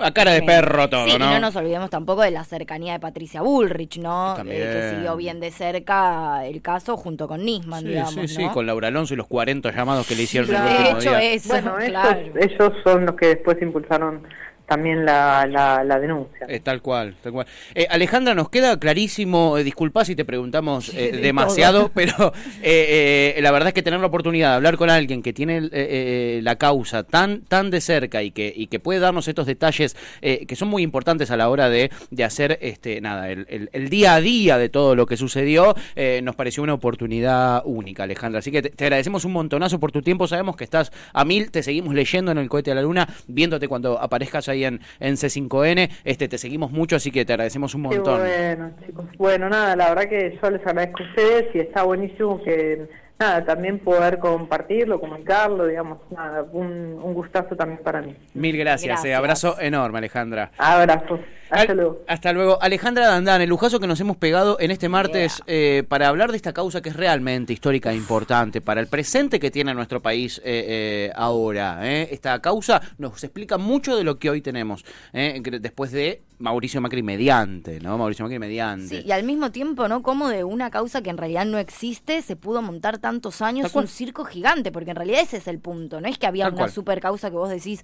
A 0.00 0.10
cara 0.12 0.32
de 0.32 0.42
perro 0.42 0.88
todo, 0.88 1.06
Sí, 1.06 1.12
y 1.16 1.18
¿no? 1.18 1.30
no 1.30 1.40
nos 1.40 1.56
olvidemos 1.56 1.88
tampoco 1.90 2.22
de 2.22 2.30
la 2.30 2.44
cercanía 2.44 2.92
de 2.92 3.00
Patricia 3.00 3.40
Bullrich, 3.42 3.98
¿no? 3.98 4.34
También. 4.36 4.60
Eh, 4.62 4.70
que 4.72 4.90
siguió 4.96 5.16
bien 5.16 5.40
de 5.40 5.50
cerca 5.50 6.44
el 6.46 6.60
caso 6.62 6.96
junto 6.96 7.26
con 7.28 7.44
Nisman, 7.44 7.80
Sí, 7.82 7.88
digamos, 7.88 8.14
sí, 8.14 8.28
sí, 8.28 8.44
¿no? 8.44 8.52
con 8.52 8.66
Laura 8.66 8.88
Alonso 8.88 9.14
y 9.14 9.16
los 9.16 9.26
40 9.26 9.72
llamados 9.72 10.06
que 10.06 10.14
le 10.14 10.22
hicieron 10.24 10.54
el 10.54 10.62
de 10.62 10.90
hecho, 10.90 10.98
día. 11.10 11.22
eso, 11.22 11.48
Bueno, 11.48 11.74
claro. 11.86 12.18
ellos 12.40 12.72
son 12.84 13.06
los 13.06 13.16
que 13.16 13.26
después 13.28 13.56
impulsaron 13.62 14.22
también 14.66 15.04
la, 15.04 15.46
la, 15.46 15.84
la 15.84 15.98
denuncia. 16.00 16.46
Eh, 16.48 16.60
tal 16.60 16.82
cual, 16.82 17.14
tal 17.22 17.32
cual. 17.32 17.46
Eh, 17.74 17.86
Alejandra, 17.88 18.34
nos 18.34 18.50
queda 18.50 18.78
clarísimo, 18.78 19.56
eh, 19.58 19.64
disculpa 19.64 20.04
si 20.04 20.16
te 20.16 20.24
preguntamos 20.24 20.92
eh, 20.94 21.12
de 21.12 21.18
demasiado, 21.18 21.82
todo. 21.82 21.92
pero 21.94 22.32
eh, 22.62 23.34
eh, 23.36 23.42
la 23.42 23.50
verdad 23.52 23.68
es 23.68 23.74
que 23.74 23.82
tener 23.82 24.00
la 24.00 24.06
oportunidad 24.06 24.50
de 24.50 24.54
hablar 24.56 24.76
con 24.76 24.90
alguien 24.90 25.22
que 25.22 25.32
tiene 25.32 25.58
eh, 25.58 25.70
eh, 25.72 26.40
la 26.42 26.56
causa 26.56 27.02
tan 27.04 27.42
tan 27.42 27.70
de 27.70 27.80
cerca 27.80 28.22
y 28.22 28.30
que 28.32 28.52
y 28.54 28.66
que 28.66 28.80
puede 28.80 29.00
darnos 29.00 29.28
estos 29.28 29.46
detalles 29.46 29.96
eh, 30.22 30.46
que 30.46 30.56
son 30.56 30.68
muy 30.68 30.82
importantes 30.82 31.30
a 31.30 31.36
la 31.36 31.48
hora 31.48 31.68
de, 31.70 31.90
de 32.10 32.24
hacer 32.24 32.58
este 32.60 33.00
nada 33.00 33.30
el, 33.30 33.46
el- 33.48 33.70
el 33.72 33.88
día 33.88 34.14
a 34.14 34.20
día 34.20 34.58
de 34.58 34.68
todo 34.68 34.94
lo 34.94 35.06
que 35.06 35.16
sucedió, 35.16 35.74
eh, 35.94 36.20
nos 36.22 36.34
pareció 36.36 36.62
una 36.62 36.74
oportunidad 36.74 37.62
única, 37.64 38.02
Alejandra. 38.04 38.38
Así 38.40 38.50
que 38.50 38.62
te, 38.62 38.70
te 38.70 38.84
agradecemos 38.84 39.24
un 39.24 39.32
montonazo 39.32 39.78
por 39.78 39.92
tu 39.92 40.02
tiempo, 40.02 40.26
sabemos 40.26 40.56
que 40.56 40.64
estás 40.64 40.92
a 41.12 41.24
mil, 41.24 41.50
te 41.50 41.62
seguimos 41.62 41.94
leyendo 41.94 42.32
en 42.32 42.38
el 42.38 42.48
cohete 42.48 42.70
a 42.72 42.74
la 42.74 42.82
luna, 42.82 43.06
viéndote 43.28 43.68
cuando 43.68 44.00
aparezcas 44.00 44.48
ahí 44.48 44.55
en, 44.64 44.80
en 45.00 45.14
C5N, 45.14 45.90
este 46.04 46.28
te 46.28 46.38
seguimos 46.38 46.70
mucho, 46.72 46.96
así 46.96 47.10
que 47.10 47.24
te 47.24 47.32
agradecemos 47.32 47.74
un 47.74 47.82
Qué 47.88 47.96
montón. 47.96 48.20
bueno, 48.20 48.70
chicos. 48.86 49.04
Bueno, 49.18 49.48
nada, 49.48 49.76
la 49.76 49.88
verdad 49.90 50.08
que 50.08 50.38
yo 50.42 50.50
les 50.50 50.66
agradezco 50.66 51.02
a 51.02 51.06
ustedes 51.06 51.54
y 51.54 51.58
está 51.60 51.82
buenísimo 51.82 52.42
que, 52.42 52.86
nada, 53.18 53.44
también 53.44 53.78
poder 53.78 54.18
compartirlo, 54.18 55.00
comunicarlo, 55.00 55.66
digamos, 55.66 55.98
nada, 56.10 56.44
un, 56.52 56.98
un 57.02 57.14
gustazo 57.14 57.56
también 57.56 57.80
para 57.82 58.02
mí. 58.02 58.14
Mil 58.34 58.56
gracias, 58.56 58.84
eh, 59.04 59.08
Gracias. 59.10 59.18
abrazo 59.18 59.60
enorme, 59.60 59.98
Alejandra. 59.98 60.50
Abrazos. 60.58 61.20
Hasta 61.50 61.74
luego. 61.74 62.02
Hasta 62.08 62.32
luego. 62.32 62.58
Alejandra 62.60 63.06
Dandán, 63.06 63.40
el 63.40 63.48
lujazo 63.48 63.78
que 63.78 63.86
nos 63.86 64.00
hemos 64.00 64.16
pegado 64.16 64.58
en 64.60 64.70
este 64.70 64.88
martes 64.88 65.42
eh, 65.46 65.84
para 65.88 66.08
hablar 66.08 66.30
de 66.30 66.36
esta 66.36 66.52
causa 66.52 66.80
que 66.82 66.88
es 66.88 66.96
realmente 66.96 67.52
histórica 67.52 67.92
e 67.92 67.96
importante 67.96 68.60
para 68.60 68.80
el 68.80 68.88
presente 68.88 69.38
que 69.38 69.50
tiene 69.50 69.72
nuestro 69.74 70.02
país 70.02 70.38
eh, 70.44 70.64
eh, 71.08 71.12
ahora. 71.14 71.78
eh. 71.82 72.08
Esta 72.10 72.40
causa 72.40 72.80
nos 72.98 73.22
explica 73.22 73.58
mucho 73.58 73.96
de 73.96 74.04
lo 74.04 74.18
que 74.18 74.30
hoy 74.30 74.40
tenemos, 74.40 74.84
eh, 75.12 75.40
después 75.60 75.92
de 75.92 76.22
Mauricio 76.38 76.80
Macri 76.80 77.02
mediante, 77.02 77.80
¿no? 77.80 77.96
Mauricio 77.96 78.24
Macri 78.24 78.38
mediante. 78.38 78.88
Sí, 78.88 79.02
y 79.06 79.12
al 79.12 79.22
mismo 79.22 79.50
tiempo, 79.50 79.88
¿no? 79.88 80.02
Como 80.02 80.28
de 80.28 80.44
una 80.44 80.70
causa 80.70 81.00
que 81.00 81.10
en 81.10 81.16
realidad 81.16 81.46
no 81.46 81.58
existe, 81.58 82.22
se 82.22 82.36
pudo 82.36 82.60
montar 82.60 82.98
tantos 82.98 83.40
años 83.40 83.74
un 83.74 83.86
circo 83.88 84.24
gigante, 84.24 84.72
porque 84.72 84.90
en 84.90 84.96
realidad 84.96 85.20
ese 85.22 85.38
es 85.38 85.46
el 85.48 85.60
punto, 85.60 86.00
no 86.00 86.08
es 86.08 86.18
que 86.18 86.26
había 86.26 86.44
Tal 86.44 86.52
una 86.54 86.62
cual. 86.62 86.70
super 86.72 87.00
causa 87.00 87.30
que 87.30 87.36
vos 87.36 87.48
decís, 87.50 87.82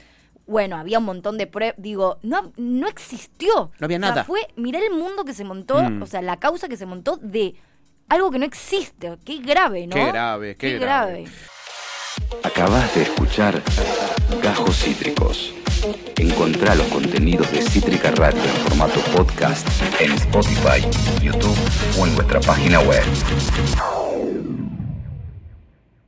bueno, 0.53 0.77
había 0.77 0.99
un 1.01 1.05
montón 1.05 1.37
de 1.39 1.49
pruebas, 1.49 1.75
digo, 1.79 2.19
no, 2.23 2.53
no 2.57 2.87
existió. 2.87 3.73
No 3.81 3.85
había 3.87 3.97
O 3.97 4.01
sea, 4.01 4.09
nada. 4.11 4.25
fue, 4.25 4.41
mirá 4.57 4.79
el 4.79 4.91
mundo 4.93 5.25
que 5.25 5.35
se 5.35 5.43
montó, 5.45 5.83
Mm. 5.83 6.03
o 6.03 6.07
sea, 6.07 6.23
la 6.23 6.39
causa 6.39 6.69
que 6.69 6.77
se 6.77 6.87
montó 6.87 7.17
de 7.17 7.55
algo 8.09 8.31
que 8.31 8.39
no 8.39 8.45
existe, 8.45 9.19
qué 9.25 9.39
grave, 9.39 9.87
¿no? 9.89 9.95
Qué 9.97 10.07
grave, 10.07 10.57
qué 10.57 10.79
grave. 10.79 11.25
Acabas 12.45 12.95
de 12.95 13.03
escuchar 13.03 13.61
Gajos 14.43 14.77
Cítricos. 14.77 15.55
Encontrá 16.17 16.75
los 16.77 16.87
contenidos 16.89 17.51
de 17.51 17.63
Cítrica 17.63 18.11
Radio 18.13 18.41
en 18.43 18.51
formato 18.69 19.01
podcast 19.17 19.67
en 20.01 20.13
Spotify, 20.13 20.81
YouTube 21.21 21.57
o 21.99 22.07
en 22.07 22.15
nuestra 22.15 22.41
página 22.41 22.79
web. 22.81 23.03